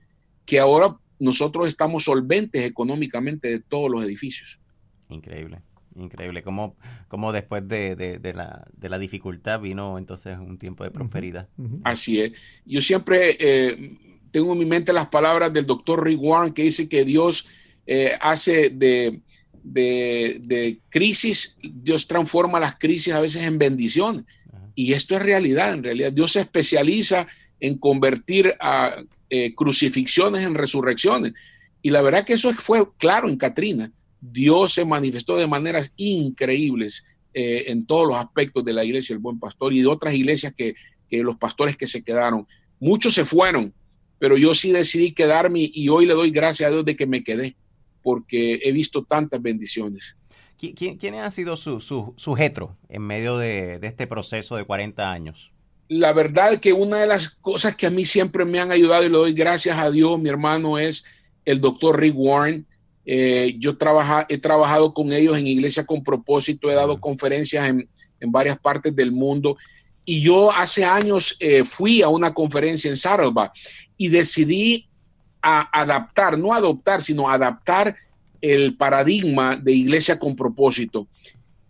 [0.46, 4.58] que ahora nosotros estamos solventes económicamente de todos los edificios.
[5.08, 5.60] Increíble,
[5.94, 6.42] increíble.
[6.42, 6.76] Como,
[7.08, 11.48] como después de, de, la, de, la, dificultad vino entonces un tiempo de prosperidad.
[11.84, 12.32] Así es.
[12.64, 13.98] Yo siempre eh,
[14.30, 17.46] tengo en mi mente las palabras del doctor Rick Warren que dice que Dios
[17.86, 19.20] eh, hace de,
[19.62, 24.26] de, crisis, Dios transforma las crisis a veces en bendición.
[24.74, 26.12] Y esto es realidad, en realidad.
[26.12, 27.26] Dios se especializa
[27.58, 28.96] en convertir a
[29.30, 31.34] eh, crucifixiones en resurrecciones.
[31.82, 33.92] Y la verdad que eso fue claro en Katrina.
[34.20, 39.20] Dios se manifestó de maneras increíbles eh, en todos los aspectos de la iglesia el
[39.20, 40.74] Buen Pastor y de otras iglesias que,
[41.10, 42.46] los pastores que se quedaron.
[42.78, 43.72] Muchos se fueron,
[44.18, 47.24] pero yo sí decidí quedarme y hoy le doy gracias a Dios de que me
[47.24, 47.56] quedé,
[48.02, 50.16] porque he visto tantas bendiciones.
[50.56, 52.36] ¿Quién, quién ha sido su, su
[52.88, 55.50] en medio de, de este proceso de 40 años?
[55.90, 59.08] La verdad que una de las cosas que a mí siempre me han ayudado y
[59.08, 61.04] le doy gracias a Dios, mi hermano, es
[61.44, 62.64] el doctor Rick Warren.
[63.04, 67.88] Eh, yo trabaja, he trabajado con ellos en Iglesia con propósito, he dado conferencias en,
[68.28, 69.56] varias partes del mundo.
[70.04, 73.52] Y yo hace años eh, fui a una conferencia en Saddleback
[73.96, 74.88] y decidí
[75.42, 77.96] adaptar, no adoptar, sino adaptar
[78.40, 81.08] el paradigma de Iglesia con propósito.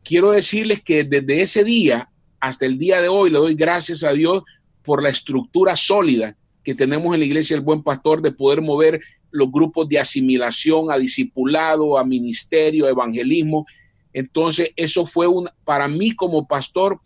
[0.04, 2.09] Quiero decirles que desde ese día
[2.40, 4.42] hasta el día de hoy le doy gracias a Dios
[4.82, 9.00] por la estructura sólida que tenemos en la iglesia del buen pastor de poder mover
[9.30, 13.66] los grupos de asimilación a discipulado, a ministerio, a evangelismo.
[14.12, 17.00] Entonces, eso fue un, para mí como pastor,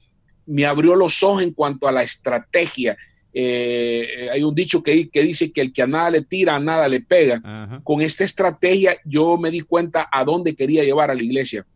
[0.46, 2.96] me abrió los ojos en cuanto a la estrategia.
[3.32, 6.60] Eh, hay un dicho que, que, dice que el que a nada le tira, a
[6.60, 7.80] nada le pega.
[7.82, 11.66] Con esta estrategia yo me di cuenta a dónde quería llevar a la iglesia.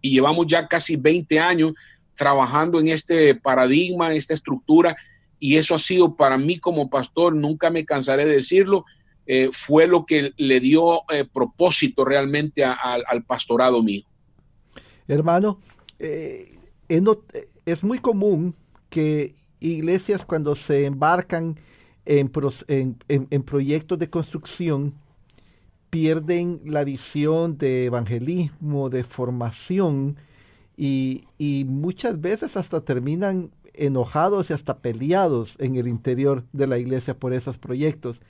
[0.00, 1.72] Y llevamos ya casi 20 años
[2.22, 4.96] trabajando en este paradigma, en esta estructura,
[5.40, 8.84] y eso ha sido para mí como pastor, nunca me cansaré de decirlo,
[9.26, 14.04] eh, fue lo que le dio eh, propósito realmente al pastorado mío.
[15.08, 15.58] Hermano,
[15.98, 16.58] eh,
[17.66, 18.54] es muy común
[18.88, 21.58] que iglesias cuando se embarcan
[22.04, 22.30] en,
[23.08, 24.94] en proyectos de construcción,
[25.90, 30.18] pierden la visión de evangelismo, de formación,
[30.76, 31.24] y,
[31.68, 37.32] muchas veces hasta terminan enojados y hasta peleados en el interior de la iglesia por
[37.32, 38.20] esos proyectos.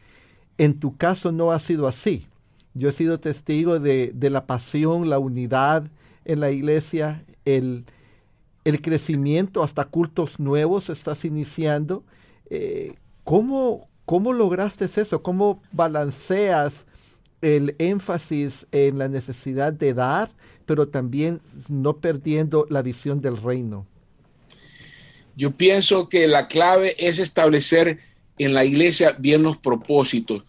[0.58, 2.26] En tu caso no ha sido así.
[2.74, 5.90] Yo he sido testigo de, la pasión, la unidad
[6.24, 7.84] en la iglesia, el,
[8.64, 12.04] crecimiento, hasta cultos nuevos estás iniciando.
[12.50, 15.22] Eh, ¿cómo, ¿Cómo lograste eso?
[15.22, 16.86] ¿Cómo balanceas
[17.42, 20.30] el énfasis en la necesidad de dar,
[20.72, 23.86] pero también no perdiendo la visión del reino.
[25.36, 27.98] Yo pienso que la clave es establecer
[28.38, 30.44] en la iglesia bien los propósitos.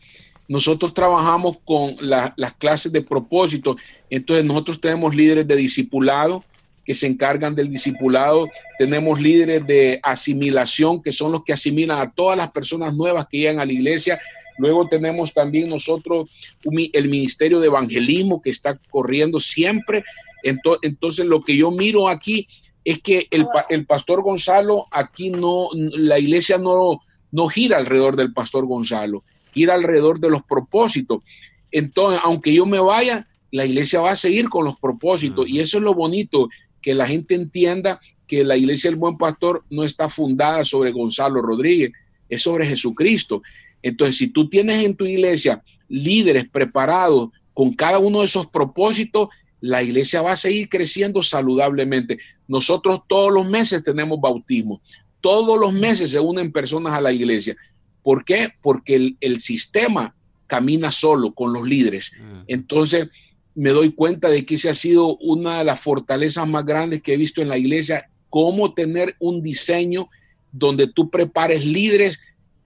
[0.47, 3.75] Nosotros trabajamos con las clases de propósito,
[4.09, 6.45] entonces nosotros tenemos líderes de discipulado
[6.85, 8.47] que se encargan del discipulado,
[8.79, 13.39] tenemos líderes de asimilación que son los que asimilan a todas las personas nuevas que
[13.39, 14.21] llegan a la iglesia
[14.57, 16.29] Luego tenemos también nosotros
[16.63, 20.03] el Ministerio de Evangelismo que está corriendo siempre.
[20.43, 22.47] Entonces, lo que yo miro aquí
[22.85, 28.65] es que el, pastor Gonzalo, aquí no, la iglesia no, no gira alrededor del pastor
[28.65, 31.23] Gonzalo, gira alrededor de los propósitos.
[31.71, 35.47] entonces, aunque yo me vaya, la iglesia va a seguir con los propósitos.
[35.47, 36.49] Y eso es lo bonito,
[36.81, 41.41] que la gente entienda que la iglesia del buen pastor no está fundada sobre Gonzalo
[41.41, 41.91] Rodríguez,
[42.27, 43.43] es sobre Jesucristo.
[43.83, 49.29] Entonces, si tú tienes en tu iglesia líderes preparados con cada uno de esos propósitos,
[49.61, 52.17] la iglesia va a seguir creciendo saludablemente.
[52.47, 54.81] Nosotros todos los meses tenemos bautismo,
[55.21, 57.55] todos los meses se unen personas a la iglesia.
[58.01, 58.49] ¿Por qué?
[58.61, 60.13] Porque el, sistema
[60.47, 62.11] camina solo con los líderes.
[62.19, 62.43] Mm.
[62.47, 63.07] Entonces,
[63.55, 67.13] me doy cuenta de que esa ha sido una de las fortalezas más grandes que
[67.13, 70.09] he visto en la iglesia, cómo tener un diseño
[70.51, 72.19] donde tú prepares líderes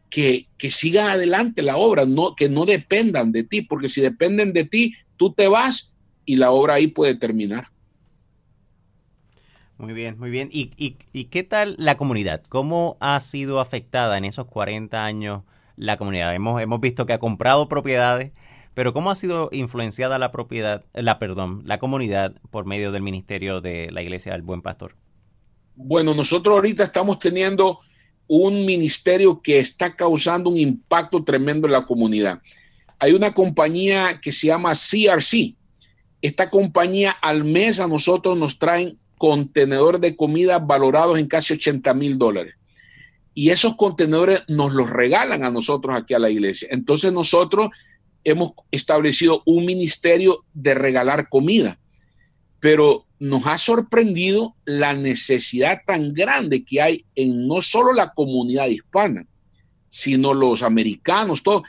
[0.10, 4.54] que, que sigan adelante la obra, no, que no dependan de ti, porque si dependen
[4.54, 7.70] de ti, tú te vas y la obra ahí puede terminar.
[9.78, 10.50] Muy bien, muy bien.
[10.52, 12.42] ¿Y, y, qué tal la comunidad?
[12.50, 15.44] ¿Cómo ha sido afectada en esos 40 años
[15.76, 16.34] la comunidad?
[16.34, 18.32] Hemos, hemos visto que ha comprado propiedades,
[18.74, 23.62] pero ¿cómo ha sido influenciada la propiedad, la perdón, la comunidad por medio del ministerio
[23.62, 24.96] de la Iglesia del Buen Pastor?
[25.76, 27.82] Bueno, nosotros ahorita estamos teniendo
[28.28, 32.42] un ministerio que está causando un impacto tremendo en la comunidad.
[33.00, 35.56] Hay una compañía que se llama CRC,
[36.22, 41.94] esta compañía al mes a nosotros nos traen contenedores de comida valorados en casi 80
[41.94, 42.56] mil dólares.
[43.34, 46.70] Y esos contenedores nos los regalan a nosotros aquí a la iglesia.
[46.72, 47.70] Entonces nosotros
[48.24, 51.78] hemos establecido un ministerio de regalar comida.
[52.60, 58.68] Pero nos ha sorprendido la necesidad tan grande que hay en no solo la comunidad
[58.68, 59.26] hispana,
[59.90, 61.64] sino los americanos, todos.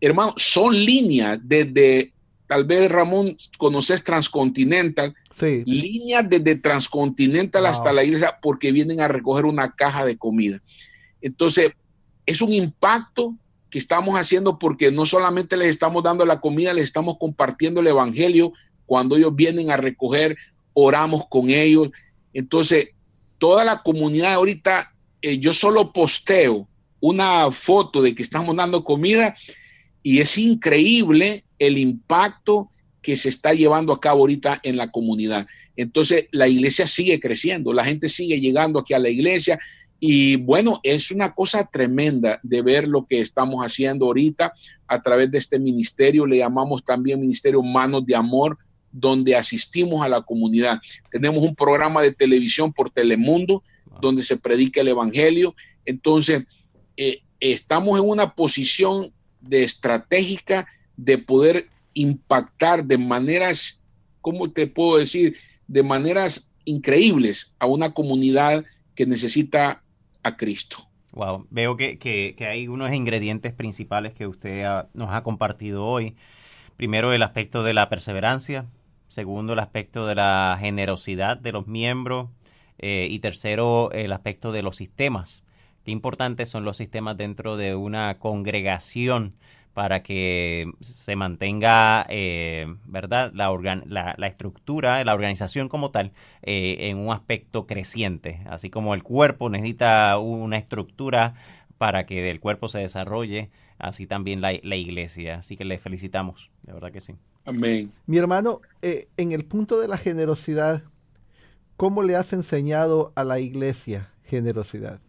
[0.00, 2.12] Hermano, son líneas desde
[2.46, 5.62] tal vez Ramón conoces Transcontinental, sí.
[5.66, 10.60] líneas desde Transcontinental hasta la iglesia porque vienen a recoger una caja de comida.
[11.20, 11.72] Entonces,
[12.26, 13.34] es un impacto
[13.70, 17.88] que estamos haciendo porque no solamente les estamos dando la comida, les estamos compartiendo el
[17.88, 18.52] evangelio.
[18.86, 20.36] Cuando ellos vienen a recoger,
[20.72, 21.90] oramos con ellos.
[22.32, 22.90] Entonces,
[23.38, 24.92] toda la comunidad ahorita,
[25.22, 26.68] eh, yo solo posteo
[27.00, 29.36] una foto de que estamos dando comida
[30.02, 32.70] y es increíble el impacto
[33.02, 35.46] que se está llevando a cabo ahorita en la comunidad.
[35.76, 39.58] Entonces, la iglesia sigue creciendo, la gente sigue llegando aquí a la iglesia
[40.00, 44.52] y bueno, es una cosa tremenda de ver lo que estamos haciendo ahorita
[44.86, 48.58] a través de este ministerio, le llamamos también Ministerio Manos de Amor,
[48.94, 50.80] donde asistimos a la comunidad.
[51.10, 53.62] Tenemos un programa de televisión por Telemundo,
[54.00, 55.54] donde se predica el Evangelio.
[55.84, 56.44] Entonces,
[56.96, 63.82] eh, estamos en una posición de estratégica de poder impactar de maneras,
[64.20, 65.36] ¿cómo te puedo decir?
[65.66, 69.82] De maneras increíbles a una comunidad que necesita
[70.22, 70.88] a Cristo.
[71.12, 76.14] Wow, veo que, hay unos ingredientes principales que usted nos ha compartido hoy.
[76.76, 78.66] Primero, el aspecto de la perseverancia.
[79.14, 82.30] Segundo, el aspecto de la generosidad de los miembros.
[82.80, 85.44] Eh, y tercero, el aspecto de los sistemas.
[85.84, 89.36] Qué importantes son los sistemas dentro de una congregación
[89.72, 93.52] para que se mantenga, eh, ¿verdad?, la,
[94.16, 96.10] la, estructura, la organización como tal,
[96.42, 98.40] eh, en un aspecto creciente.
[98.46, 101.34] Así como el cuerpo necesita una estructura
[101.78, 105.38] para que el cuerpo se desarrolle, así también la, la iglesia.
[105.38, 107.14] Así que le felicitamos, de verdad que sí.
[107.44, 107.92] Amén.
[108.06, 110.82] Mi hermano, eh, en el punto de la generosidad,
[111.76, 115.00] ¿cómo le has enseñado a la iglesia generosidad?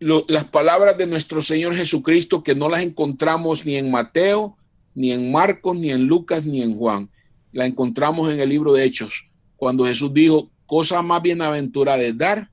[0.00, 4.58] las palabras de nuestro Señor Jesucristo que no las encontramos ni en Mateo,
[4.94, 7.08] ni en Marcos, ni en Lucas, ni en Juan.
[7.52, 12.50] La encontramos en el libro de Hechos, cuando Jesús dijo, cosa más bienaventurada es dar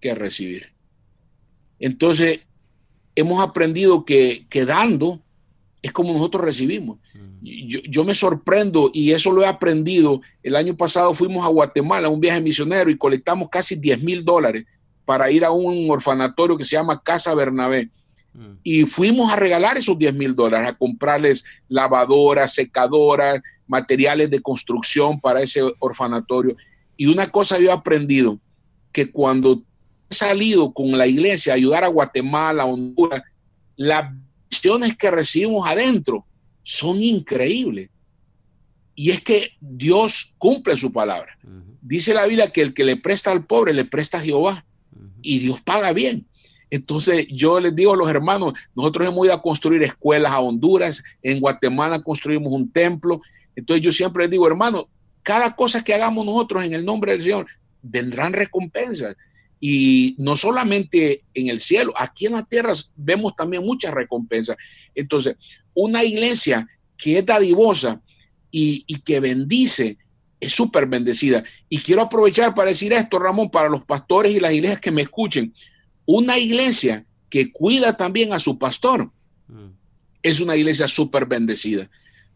[0.00, 0.72] que recibir.
[1.78, 2.40] Entonces,
[3.18, 5.20] hemos aprendido que, que dando
[5.82, 6.98] es como nosotros recibimos.
[7.40, 10.20] Yo, yo, me sorprendo y eso lo he aprendido.
[10.42, 14.66] El año pasado fuimos a Guatemala, un viaje misionero, y colectamos casi 10 mil dólares
[15.04, 17.90] para ir a un orfanatorio que se llama Casa Bernabé.
[18.34, 18.52] Mm.
[18.62, 25.20] Y fuimos a regalar esos 10 mil dólares, a comprarles lavadoras, secadoras, materiales de construcción
[25.20, 26.56] para ese orfanatorio.
[26.96, 28.38] Y una cosa yo he aprendido,
[28.92, 29.62] que cuando
[30.10, 33.22] salido con la iglesia a ayudar a Guatemala, Honduras,
[33.76, 34.12] las
[34.48, 36.26] visiones que recibimos adentro
[36.62, 37.90] son increíbles.
[38.94, 41.38] Y es que Dios cumple su palabra.
[41.80, 44.64] Dice la Biblia que el que le presta al pobre le presta a Jehová
[45.22, 46.26] y Dios paga bien.
[46.70, 51.02] Entonces yo les digo a los hermanos, nosotros hemos ido a construir escuelas a Honduras,
[51.22, 53.22] en Guatemala construimos un templo.
[53.56, 54.86] Entonces yo siempre les digo, hermanos,
[55.22, 57.46] cada cosa que hagamos nosotros en el nombre del Señor,
[57.82, 59.16] vendrán recompensas.
[59.60, 64.56] Y no solamente en el cielo, aquí en la tierra vemos también muchas recompensas.
[64.94, 65.36] Entonces,
[65.74, 66.66] una iglesia
[66.96, 68.00] que es dadivosa
[68.50, 69.98] y, y que bendice,
[70.40, 71.42] es súper bendecida.
[71.68, 75.02] Y quiero aprovechar para decir esto, Ramón, para los pastores y las iglesias que me
[75.02, 75.52] escuchen.
[76.06, 79.10] Una iglesia que cuida también a su pastor
[79.48, 79.68] mm.
[80.22, 81.90] es una iglesia súper bendecida.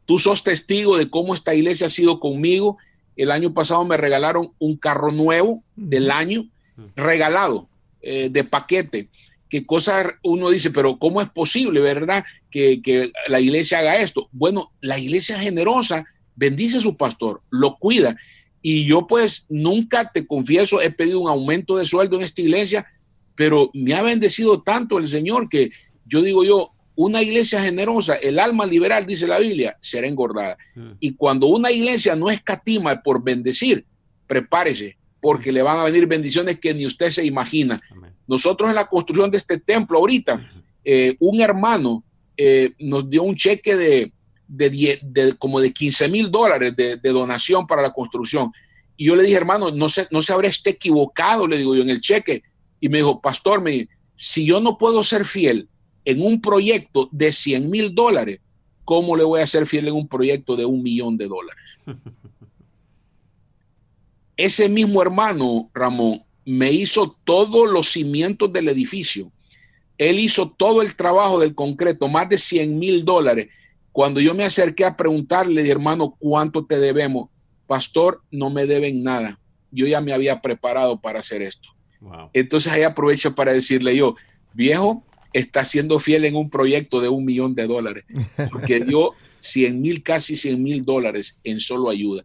[0.04, 2.78] Tú sos testigo de cómo esta iglesia ha sido conmigo.
[3.16, 6.48] El año pasado me regalaron un carro nuevo del año.
[6.96, 7.68] Regalado,
[8.00, 9.08] eh, de paquete.
[9.48, 14.28] ¿Qué cosa uno dice, pero cómo es posible, verdad, que, que la iglesia haga esto?
[14.32, 18.16] Bueno, la iglesia generosa bendice a su pastor, lo cuida.
[18.62, 22.86] Y yo pues nunca, te confieso, he pedido un aumento de sueldo en esta iglesia,
[23.34, 25.70] pero me ha bendecido tanto el Señor que
[26.06, 30.58] yo digo yo, una iglesia generosa, el alma liberal, dice la Biblia, será engordada.
[30.74, 30.90] Mm.
[31.00, 33.84] Y cuando una iglesia no escatima por bendecir,
[34.26, 37.80] prepárese, porque le van a venir bendiciones que ni usted se imagina.
[38.26, 40.50] Nosotros en la construcción de este templo ahorita,
[40.84, 42.04] eh, un hermano
[42.36, 44.12] eh, nos dio un cheque de
[44.52, 48.52] de, como de 15 mil dólares de, donación para la construcción.
[48.96, 51.82] Y yo le dije, hermano, no se, no se habrá este equivocado, le digo yo,
[51.82, 52.42] en el cheque.
[52.80, 55.68] Y me dijo, pastor, me, si yo no puedo ser fiel
[56.04, 58.40] en un proyecto de 100 mil dólares,
[58.84, 61.64] ¿cómo le voy a ser fiel en un proyecto de un millón de dólares?
[64.36, 69.30] Ese mismo hermano, Ramón, me hizo todos los cimientos del edificio.
[69.98, 73.48] Él hizo todo el trabajo del concreto, más de 100 mil dólares.
[73.92, 77.28] Cuando yo me acerqué a preguntarle, hermano, ¿cuánto te debemos?
[77.66, 79.38] Pastor, no me deben nada.
[79.70, 81.68] Yo ya me había preparado para hacer esto.
[82.32, 84.16] Entonces ahí aprovecho para decirle yo,
[84.52, 88.04] viejo, está siendo fiel en un proyecto de un millón de dólares,
[88.50, 92.22] porque dio 100 mil, casi 100 mil dólares en solo ayuda.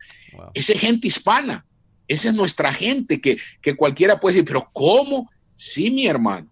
[0.53, 1.65] Esa es gente hispana,
[2.07, 5.29] esa es nuestra gente que, que cualquiera puede decir, pero ¿cómo?
[5.55, 6.47] Sí, mi hermano,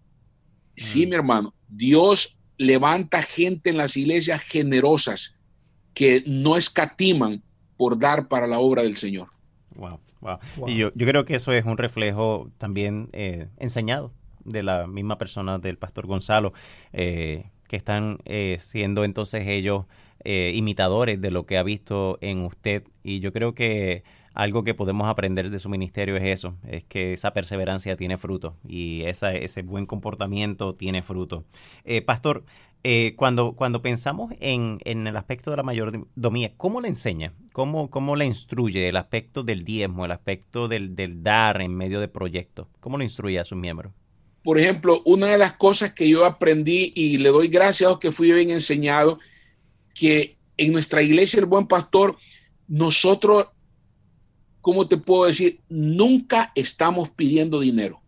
[0.76, 1.08] sí, mm.
[1.08, 5.38] mi hermano, Dios levanta gente en las iglesias generosas
[5.94, 7.42] que no escatiman
[7.76, 9.28] por dar para la obra del Señor.
[9.76, 10.38] Wow, wow.
[10.66, 14.12] Y yo, yo, creo que eso es un reflejo también eh, enseñado
[14.44, 16.52] de la misma persona del pastor Gonzalo,
[16.92, 19.84] eh, que están eh, siendo entonces ellos
[20.28, 22.82] imitadores de lo que ha visto en usted.
[23.04, 24.02] Y yo creo que
[24.36, 28.54] algo que podemos aprender de su ministerio es eso, es que esa perseverancia tiene fruto
[28.68, 31.44] y esa, ese buen comportamiento tiene fruto.
[31.84, 32.44] Eh, pastor,
[32.84, 37.32] eh, cuando, cuando pensamos en, en, el aspecto de la mayordomía, ¿cómo le enseña?
[37.54, 41.98] ¿Cómo, ¿Cómo le instruye el aspecto del diezmo, el aspecto del, del dar en medio
[41.98, 42.66] de proyectos?
[42.80, 43.92] ¿Cómo le instruye a sus miembros?
[44.44, 48.12] Por ejemplo, una de las cosas que yo aprendí y le doy gracias a que
[48.12, 49.18] fui bien enseñado,
[49.94, 52.16] que en nuestra iglesia el buen pastor,
[52.68, 53.46] nosotros
[54.66, 55.60] ¿cómo te puedo decir?
[55.68, 58.00] Nunca estamos pidiendo dinero.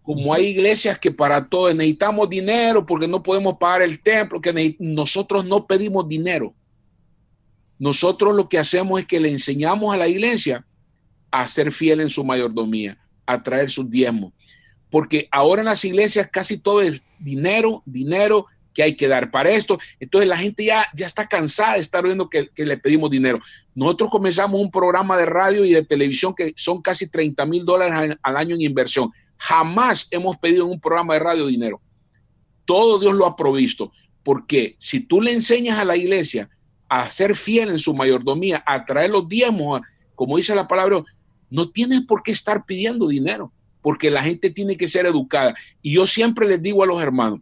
[0.00, 4.74] Como hay iglesias que para todo necesitamos dinero porque no podemos pagar el templo, que
[4.78, 6.54] nosotros no pedimos dinero.
[7.78, 10.64] Nosotros lo que hacemos es que le enseñamos a la iglesia
[11.30, 14.32] a ser fiel en su mayordomía, a traer sus diezmos.
[14.88, 19.48] Porque ahora en las iglesias casi todo es dinero, dinero, que hay que dar para
[19.48, 19.78] esto.
[19.98, 23.40] Entonces la gente ya, ya está cansada de estar viendo que, le pedimos dinero.
[23.74, 28.18] Nosotros comenzamos un programa de radio y de televisión que son casi 30 mil dólares
[28.22, 29.10] al, año en inversión.
[29.38, 31.80] Jamás hemos pedido en un programa de radio dinero.
[32.66, 33.92] Todo Dios lo ha provisto.
[34.22, 36.50] Porque si tú le enseñas a la iglesia
[36.86, 39.80] a ser fiel en su mayordomía, a traer los diezmos,
[40.14, 41.02] como dice la palabra,
[41.48, 45.54] no tienes por qué estar pidiendo dinero, porque la gente tiene que ser educada.
[45.80, 47.40] Y yo siempre les digo a los hermanos,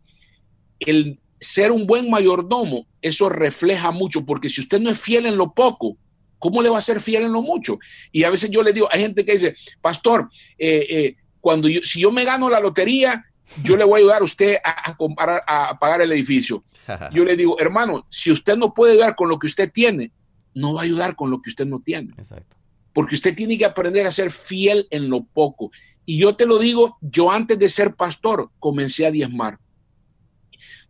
[0.78, 5.36] el ser un buen mayordomo, eso refleja mucho, porque si usted no es fiel en
[5.36, 5.96] lo poco,
[6.38, 7.78] ¿cómo le va a ser fiel en lo mucho?
[8.12, 11.80] Y a veces yo le digo, hay gente que dice, pastor, eh, eh, cuando yo,
[11.82, 13.24] si yo me gano la lotería,
[13.62, 16.64] yo le voy a ayudar a usted a, a pagar el edificio.
[17.12, 20.12] Yo le digo, hermano, si usted no puede ayudar con lo que usted tiene,
[20.54, 22.12] no va a ayudar con lo que usted no tiene.
[22.18, 22.56] Exacto.
[22.92, 25.70] Porque usted tiene que aprender a ser fiel en lo poco.
[26.04, 29.58] Y yo te lo digo, yo antes de ser pastor comencé a diezmar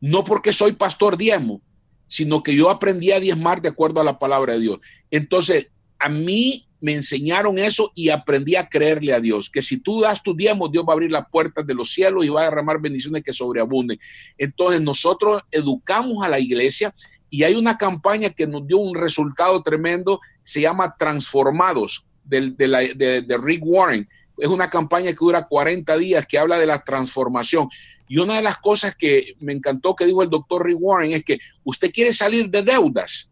[0.04, 1.62] no porque soy pastor diezmo,
[2.06, 4.80] sino que yo aprendí a diezmar de acuerdo a la palabra de Dios.
[5.10, 5.68] Entonces,
[5.98, 10.22] a mí me enseñaron eso y aprendí a creerle a Dios, que si tú das
[10.22, 12.82] tu diezmo, Dios va a abrir las puertas de los cielos y va a derramar
[12.82, 13.98] bendiciones que sobreabunden.
[14.36, 16.94] Entonces, nosotros educamos a la iglesia
[17.30, 23.38] y hay una campaña que nos dio un resultado tremendo, se llama Transformados, de, de
[23.38, 24.06] Rick Warren.
[24.38, 27.68] Es una campaña que dura 40 días, que habla de la transformación.
[28.08, 31.24] Y una de las cosas que me encantó que dijo el doctor Rick Warren es
[31.24, 33.30] que usted quiere salir de deudas,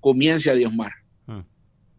[0.00, 0.92] comience a diezmar.
[1.26, 1.40] Hmm.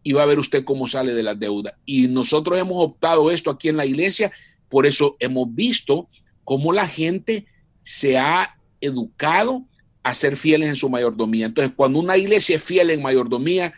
[0.02, 1.74] Y va a ver usted cómo sale de las deudas.
[1.84, 4.30] Y nosotros hemos optado esto aquí en la iglesia,
[4.68, 6.08] por eso hemos visto
[6.44, 7.46] cómo la gente
[7.82, 9.64] se ha educado
[10.02, 11.46] a ser fieles en su mayordomía.
[11.46, 13.74] Entonces, cuando una iglesia es fiel en mayordomía,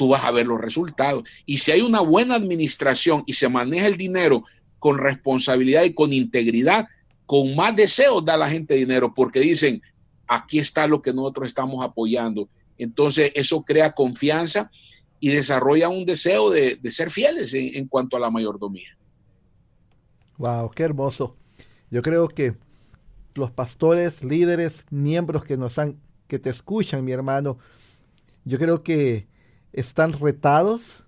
[0.00, 1.24] tú vas a ver los resultados.
[1.44, 4.44] Y si hay una buena administración y se maneja el dinero
[4.78, 6.88] con responsabilidad y con integridad,
[7.26, 9.82] con más deseos da la gente dinero porque dicen,
[10.26, 12.48] aquí está lo que nosotros estamos apoyando.
[12.78, 14.70] Entonces, eso crea confianza
[15.20, 18.96] y desarrolla un deseo de, ser fieles en, en cuanto a la mayordomía.
[20.38, 21.36] Wow, qué hermoso.
[21.90, 22.54] Yo creo que
[23.34, 27.58] los pastores, líderes, miembros que nos han, que te escuchan, mi hermano,
[28.46, 29.28] yo creo que
[29.72, 31.04] están retados.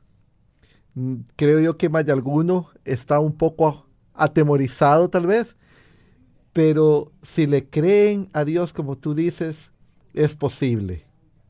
[0.94, 5.56] Mm, creo yo que más de alguno está un poco atemorizado tal vez,
[6.52, 9.70] pero si le creen a Dios como tú dices,
[10.14, 11.04] es posible,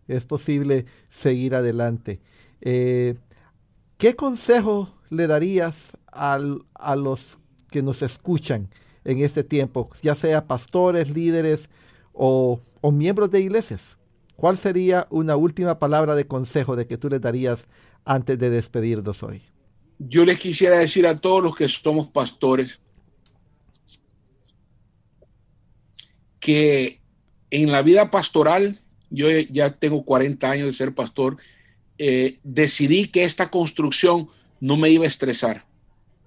[0.07, 2.21] es posible seguir adelante.
[2.61, 3.17] Eh,
[3.99, 7.39] ¿Qué consejo le darías a los
[7.71, 8.69] que nos escuchan
[9.05, 11.69] en este tiempo, ya sea pastores, líderes
[12.13, 12.61] o,
[12.93, 13.97] miembros de iglesias?
[14.37, 17.67] ¿Cuál sería una última palabra de consejo de que tú les darías
[18.05, 19.43] antes de despedirnos hoy?
[19.99, 22.81] Yo les quisiera decir a todos los que somos pastores
[26.41, 27.01] que
[27.51, 28.81] en la vida pastoral,
[29.11, 31.37] yo ya tengo 40 años de ser pastor,
[31.99, 34.29] eh, decidí que esta construcción
[34.59, 35.65] no me iba a estresar.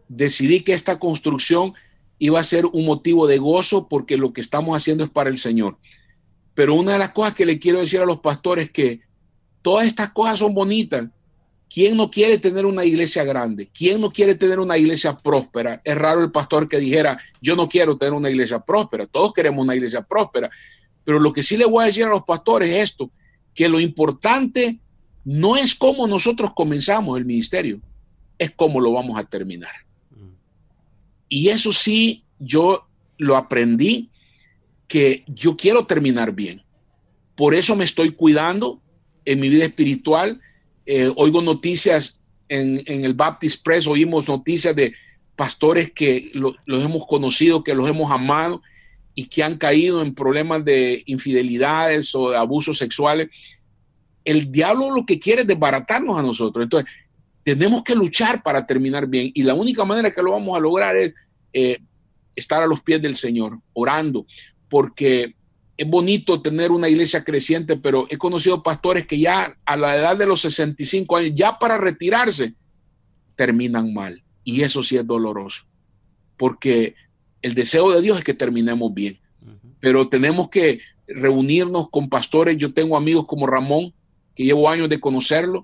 [0.07, 1.73] Decidí que esta construcción
[2.19, 5.37] iba a ser un motivo de gozo porque lo que estamos haciendo es para el
[5.37, 5.77] Señor.
[6.55, 9.01] Pero una de las cosas que le quiero decir a los pastores es que
[9.61, 11.05] todas estas cosas son bonitas.
[11.69, 13.69] ¿Quién no quiere tener una iglesia grande?
[13.73, 15.81] ¿Quién no quiere tener una iglesia próspera?
[15.83, 19.05] Es raro el pastor que dijera, yo no quiero tener una iglesia próspera.
[19.05, 20.49] Todos queremos una iglesia próspera.
[21.03, 23.11] Pero lo que sí le voy a decir a los pastores es esto,
[23.53, 24.79] que lo importante
[25.25, 27.81] no es cómo nosotros comenzamos el ministerio,
[28.37, 29.73] es cómo lo vamos a terminar.
[31.27, 32.87] Y eso sí, yo
[33.17, 34.09] lo aprendí,
[34.87, 36.63] que yo quiero terminar bien.
[37.35, 38.81] Por eso me estoy cuidando
[39.25, 40.39] en mi vida espiritual.
[40.85, 44.93] Eh, oigo noticias en, el Baptist Press, oímos noticias de
[45.35, 48.61] pastores que los hemos conocido, que los hemos amado
[49.15, 53.29] y que han caído en problemas de infidelidades o de abusos sexuales.
[54.23, 56.63] El diablo lo que quiere es desbaratarnos a nosotros.
[56.63, 56.91] Entonces,
[57.43, 60.97] tenemos que luchar para terminar bien y la única manera que lo vamos a lograr
[60.97, 61.13] es
[61.53, 61.79] eh,
[62.35, 64.25] estar a los pies del Señor, orando,
[64.75, 65.35] porque
[65.77, 70.17] es bonito tener una iglesia creciente, pero he conocido pastores que ya a la edad
[70.17, 72.55] de los 65 años, ya para retirarse,
[73.37, 74.21] terminan mal.
[74.43, 75.63] Y eso sí es doloroso,
[76.35, 76.93] porque
[77.41, 79.17] el deseo de Dios es que terminemos bien,
[79.79, 82.57] pero tenemos que reunirnos con pastores.
[82.57, 83.93] Yo tengo amigos como Ramón,
[84.35, 85.63] que llevo años de conocerlo,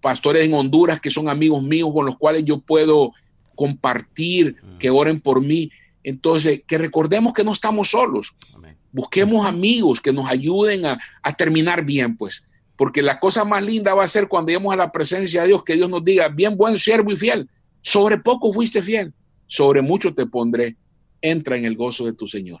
[0.00, 3.12] pastores en Honduras que son amigos míos con los cuales yo puedo
[3.54, 5.70] compartir, que oren por mí.
[6.06, 8.32] Entonces, que recordemos que no estamos solos.
[8.92, 10.98] Busquemos amigos que nos ayuden a,
[11.36, 12.46] terminar bien, pues.
[12.76, 15.64] Porque la cosa más linda va a ser cuando lleguemos a la presencia de Dios,
[15.64, 17.50] que Dios nos diga, bien buen siervo y fiel,
[17.82, 19.12] sobre poco fuiste fiel,
[19.48, 20.76] sobre mucho te pondré,
[21.20, 22.60] entra en el gozo de tu Señor.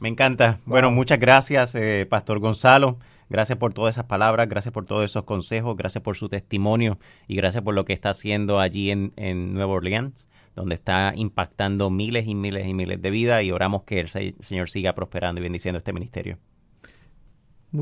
[0.00, 0.60] Me encanta.
[0.64, 2.98] Bueno, muchas gracias, eh, Pastor Gonzalo.
[3.28, 7.36] Gracias por todas esas palabras, gracias por todos esos consejos, gracias por su testimonio y
[7.36, 9.12] gracias por lo que está haciendo allí en,
[9.54, 14.00] Nueva Orleans, donde está impactando miles y miles y miles de vidas y oramos que
[14.00, 16.38] el Señor siga prosperando y bendiciendo este ministerio.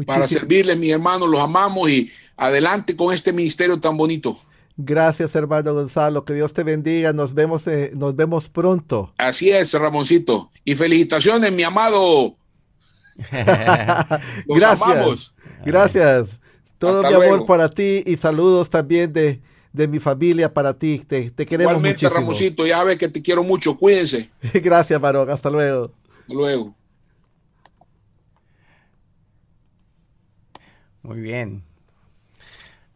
[0.06, 4.40] Para servirles, mi hermano, los amamos y adelante con este ministerio tan bonito.
[4.76, 6.24] Gracias, hermano Gonzalo.
[6.24, 7.12] Que Dios te bendiga.
[7.12, 9.12] Nos vemos, eh, nos vemos pronto.
[9.18, 10.50] Así es, Ramoncito.
[10.64, 12.36] Y felicitaciones, mi amado
[14.46, 15.32] Gracias.
[15.64, 16.28] Gracias.
[16.78, 19.40] Todo mi amor para ti y saludos también de,
[19.72, 21.02] mi familia para ti.
[21.06, 22.20] Te, te queremos Igualmente, muchísimo.
[22.20, 23.76] Ramosito, ya ves que te quiero mucho.
[23.76, 24.30] Cuídense.
[24.54, 25.30] Gracias, Marón.
[25.30, 25.92] Hasta luego.
[26.20, 26.74] Hasta luego.
[31.02, 31.64] Muy bien.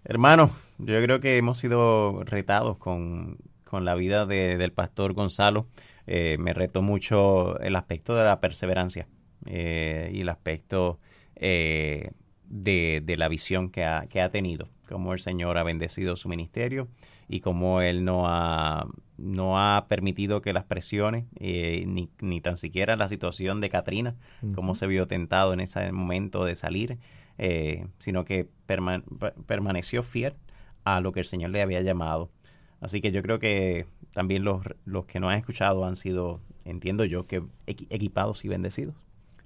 [0.04, 3.38] Hermano, yo creo que hemos sido retados con,
[3.72, 5.66] la vida del pastor Gonzalo.
[6.06, 9.08] Eh, me retó mucho el aspecto de la perseverancia.
[9.44, 10.98] Eh, y el aspecto
[11.34, 12.10] eh,
[12.48, 16.88] de, la visión que ha, que ha tenido, cómo el Señor ha bendecido su ministerio
[17.28, 18.86] y cómo Él no ha,
[19.18, 24.14] no ha permitido que las presiones, eh, ni, ni, tan siquiera la situación de Katrina,
[24.54, 26.98] cómo se vio tentado en ese momento de salir,
[27.98, 28.48] sino que
[29.46, 30.34] permaneció fiel
[30.84, 32.30] a lo que el Señor le había llamado.
[32.80, 37.04] Así que yo creo que también los, los que no han escuchado han sido, entiendo
[37.04, 38.94] yo, que equipados y bendecidos.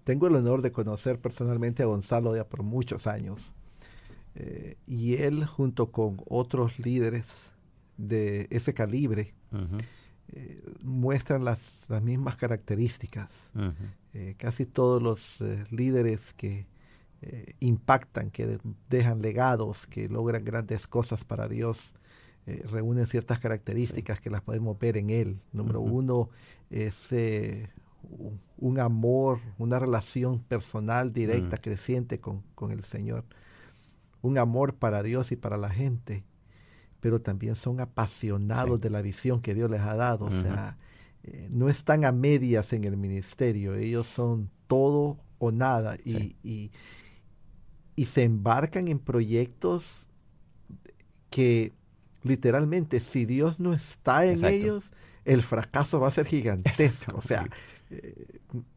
[0.04, 3.54] Tengo el honor de conocer personalmente a Gonzalo ya por muchos años.
[4.34, 7.52] Eh, y él, junto con otros líderes
[7.96, 9.34] de ese calibre,
[10.28, 13.50] eh, muestran las, las mismas características.
[14.14, 16.66] Eh, casi todos los líderes que
[17.60, 21.92] impactan, que dejan legados, que logran grandes cosas para Dios,
[22.46, 25.38] reúnen ciertas características que las podemos ver en Él.
[25.52, 26.30] Número uno
[26.70, 27.12] es
[28.56, 31.60] un amor, una relación personal directa, mm.
[31.60, 33.24] creciente con, con el Señor.
[34.22, 36.24] Un amor para Dios y para la gente
[37.00, 40.26] pero también son apasionados de la visión que Dios les ha dado.
[40.26, 40.76] O sea,
[41.24, 46.70] eh, no están a medias en el ministerio, ellos son todo o nada y, y,
[48.04, 50.06] se embarcan en proyectos
[51.28, 51.74] que
[52.22, 54.92] literalmente si Dios no está en ellos,
[55.26, 57.14] el fracaso va a ser gigantesco.
[57.14, 57.46] O sea,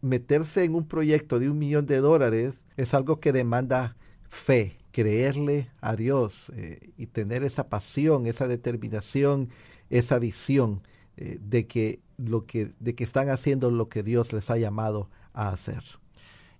[0.01, 3.95] meterse en un proyecto de un millón de dólares es algo que demanda
[4.30, 9.49] fe, creerle a Dios eh, y tener esa pasión, esa determinación,
[9.89, 10.82] esa visión
[11.18, 15.09] eh, de, que lo que, de que están haciendo lo que Dios les ha llamado
[15.34, 15.84] a hacer.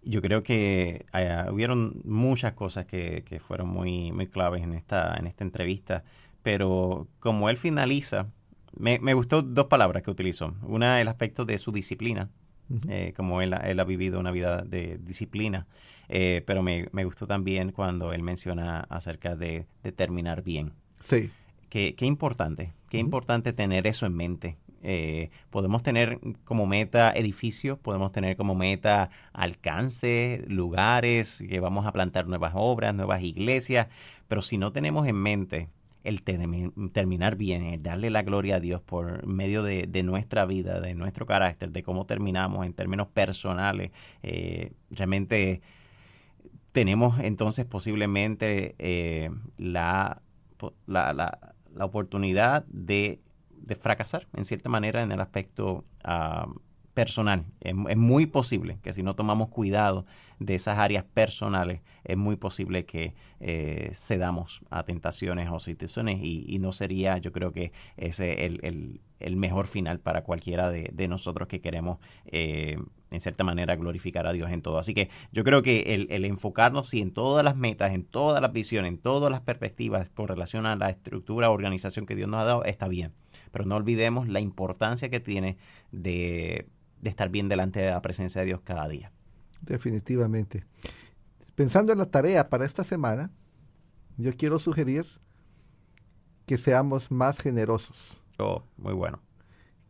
[0.04, 5.16] Yo creo que eh, hubieron muchas cosas que, que, fueron muy, muy claves en esta,
[5.16, 6.04] en esta entrevista,
[6.42, 8.28] pero como él finaliza,
[8.78, 10.56] me, me gustó dos palabras que utilizó.
[10.64, 12.30] Una, el aspecto de su disciplina,
[13.16, 15.68] como él, él, ha vivido una vida de disciplina.
[16.10, 20.74] Eh, pero me, gustó también cuando él menciona acerca de, terminar bien.
[21.00, 21.32] Sí.
[21.70, 24.58] Qué, qué importante, qué importante tener eso en mente.
[24.84, 31.94] Eh, podemos tener como meta edificios, podemos tener como meta alcance, lugares, que vamos a
[31.94, 33.88] plantar nuevas obras, nuevas iglesias,
[34.28, 35.70] pero si no tenemos en mente
[36.04, 40.96] el terminar bien, el darle la gloria a Dios por medio de, nuestra vida, de
[40.96, 43.92] nuestro carácter, de cómo terminamos en términos personales,
[44.22, 45.62] eh, realmente
[46.74, 50.22] tenemos entonces posiblemente eh, la,
[50.88, 53.20] la, la, oportunidad de,
[53.52, 56.48] de, fracasar en cierta manera en el aspecto ah,
[56.94, 57.46] personal.
[57.60, 60.06] Es, muy posible que si no tomamos cuidado
[60.40, 66.58] de esas áreas personales, es muy posible que eh, cedamos a tentaciones o situaciones y,
[66.60, 71.48] no sería, yo creo que ese el, el, mejor final para cualquiera de, de nosotros
[71.48, 72.78] que queremos, eh,
[73.10, 74.78] en cierta manera, glorificar a Dios en todo.
[74.80, 78.42] Así que yo creo que el, el enfocarnos sí, en todas las metas, en todas
[78.42, 82.42] las visiones, en todas las perspectivas con relación a la estructura, organización que Dios nos
[82.42, 83.14] ha dado, está bien.
[83.52, 85.58] Pero no olvidemos la importancia que tiene
[85.92, 86.68] de
[87.04, 89.12] de estar bien delante de la presencia de Dios cada día.
[89.62, 90.64] Definitivamente.
[91.54, 93.30] Pensando en la tarea para esta semana,
[94.18, 95.06] yo quiero sugerir
[96.46, 98.22] que seamos más generosos.
[98.40, 99.20] Oh, muy bueno.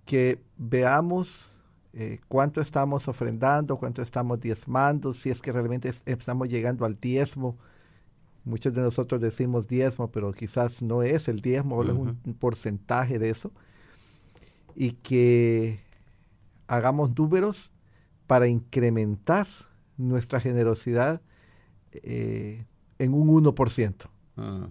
[0.06, 1.56] Que veamos
[1.94, 7.60] eh, cuánto estamos ofrendando, cuánto estamos diezmando, si es que realmente estamos llegando al diezmo.
[8.44, 13.30] Muchos de nosotros decimos diezmo, pero quizás no es el diezmo, es un porcentaje de
[13.30, 13.52] eso.
[14.76, 15.83] Y que
[16.76, 17.72] hagamos números
[18.28, 19.48] para incrementar
[19.98, 21.22] nuestra generosidad
[21.92, 22.66] eh,
[23.00, 23.96] en un 1%.
[24.38, 24.70] Ah.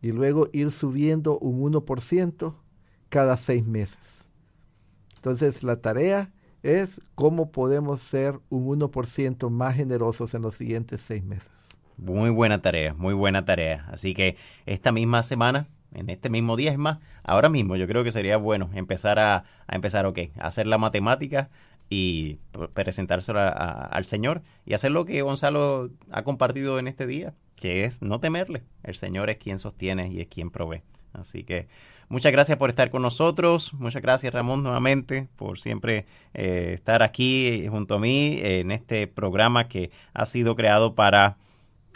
[0.00, 2.54] Y luego ir subiendo un 1%
[3.08, 4.28] cada seis meses.
[5.16, 11.24] Entonces la tarea es cómo podemos ser un 1% más generosos en los siguientes seis
[11.24, 11.50] meses.
[11.96, 13.88] Muy buena tarea, muy buena tarea.
[13.90, 18.04] Así que esta misma semana en este mismo día, es más, ahora mismo yo creo
[18.04, 21.50] que sería bueno empezar a, empezar, ok, a hacer la matemática
[21.90, 22.38] y
[22.74, 28.02] presentárselo al Señor y hacer lo que Gonzalo ha compartido en este día, que es
[28.02, 28.62] no temerle.
[28.82, 30.82] El Señor es quien sostiene y es quien provee.
[31.14, 31.66] Así que
[32.10, 33.72] muchas gracias por estar con nosotros.
[33.74, 39.68] Muchas gracias Ramón nuevamente por siempre eh, estar aquí junto a mí en este programa
[39.68, 41.38] que ha sido creado para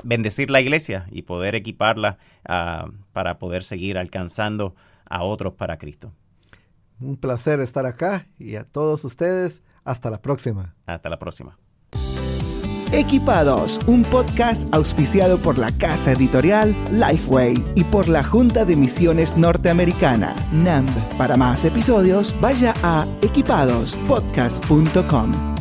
[0.04, 4.74] bendecir la iglesia y poder equiparla ah, para poder seguir alcanzando
[5.08, 6.12] a otros para Cristo.
[7.00, 10.74] Un placer estar acá y a todos ustedes, hasta la próxima.
[10.86, 11.58] Hasta la próxima.
[12.92, 19.34] Equipados, un podcast auspiciado por la casa editorial Lifeway y por la Junta de Misiones
[19.36, 20.90] Norteamericana, NAMB.
[21.16, 25.51] Para más episodios, vaya a equipadospodcast.com.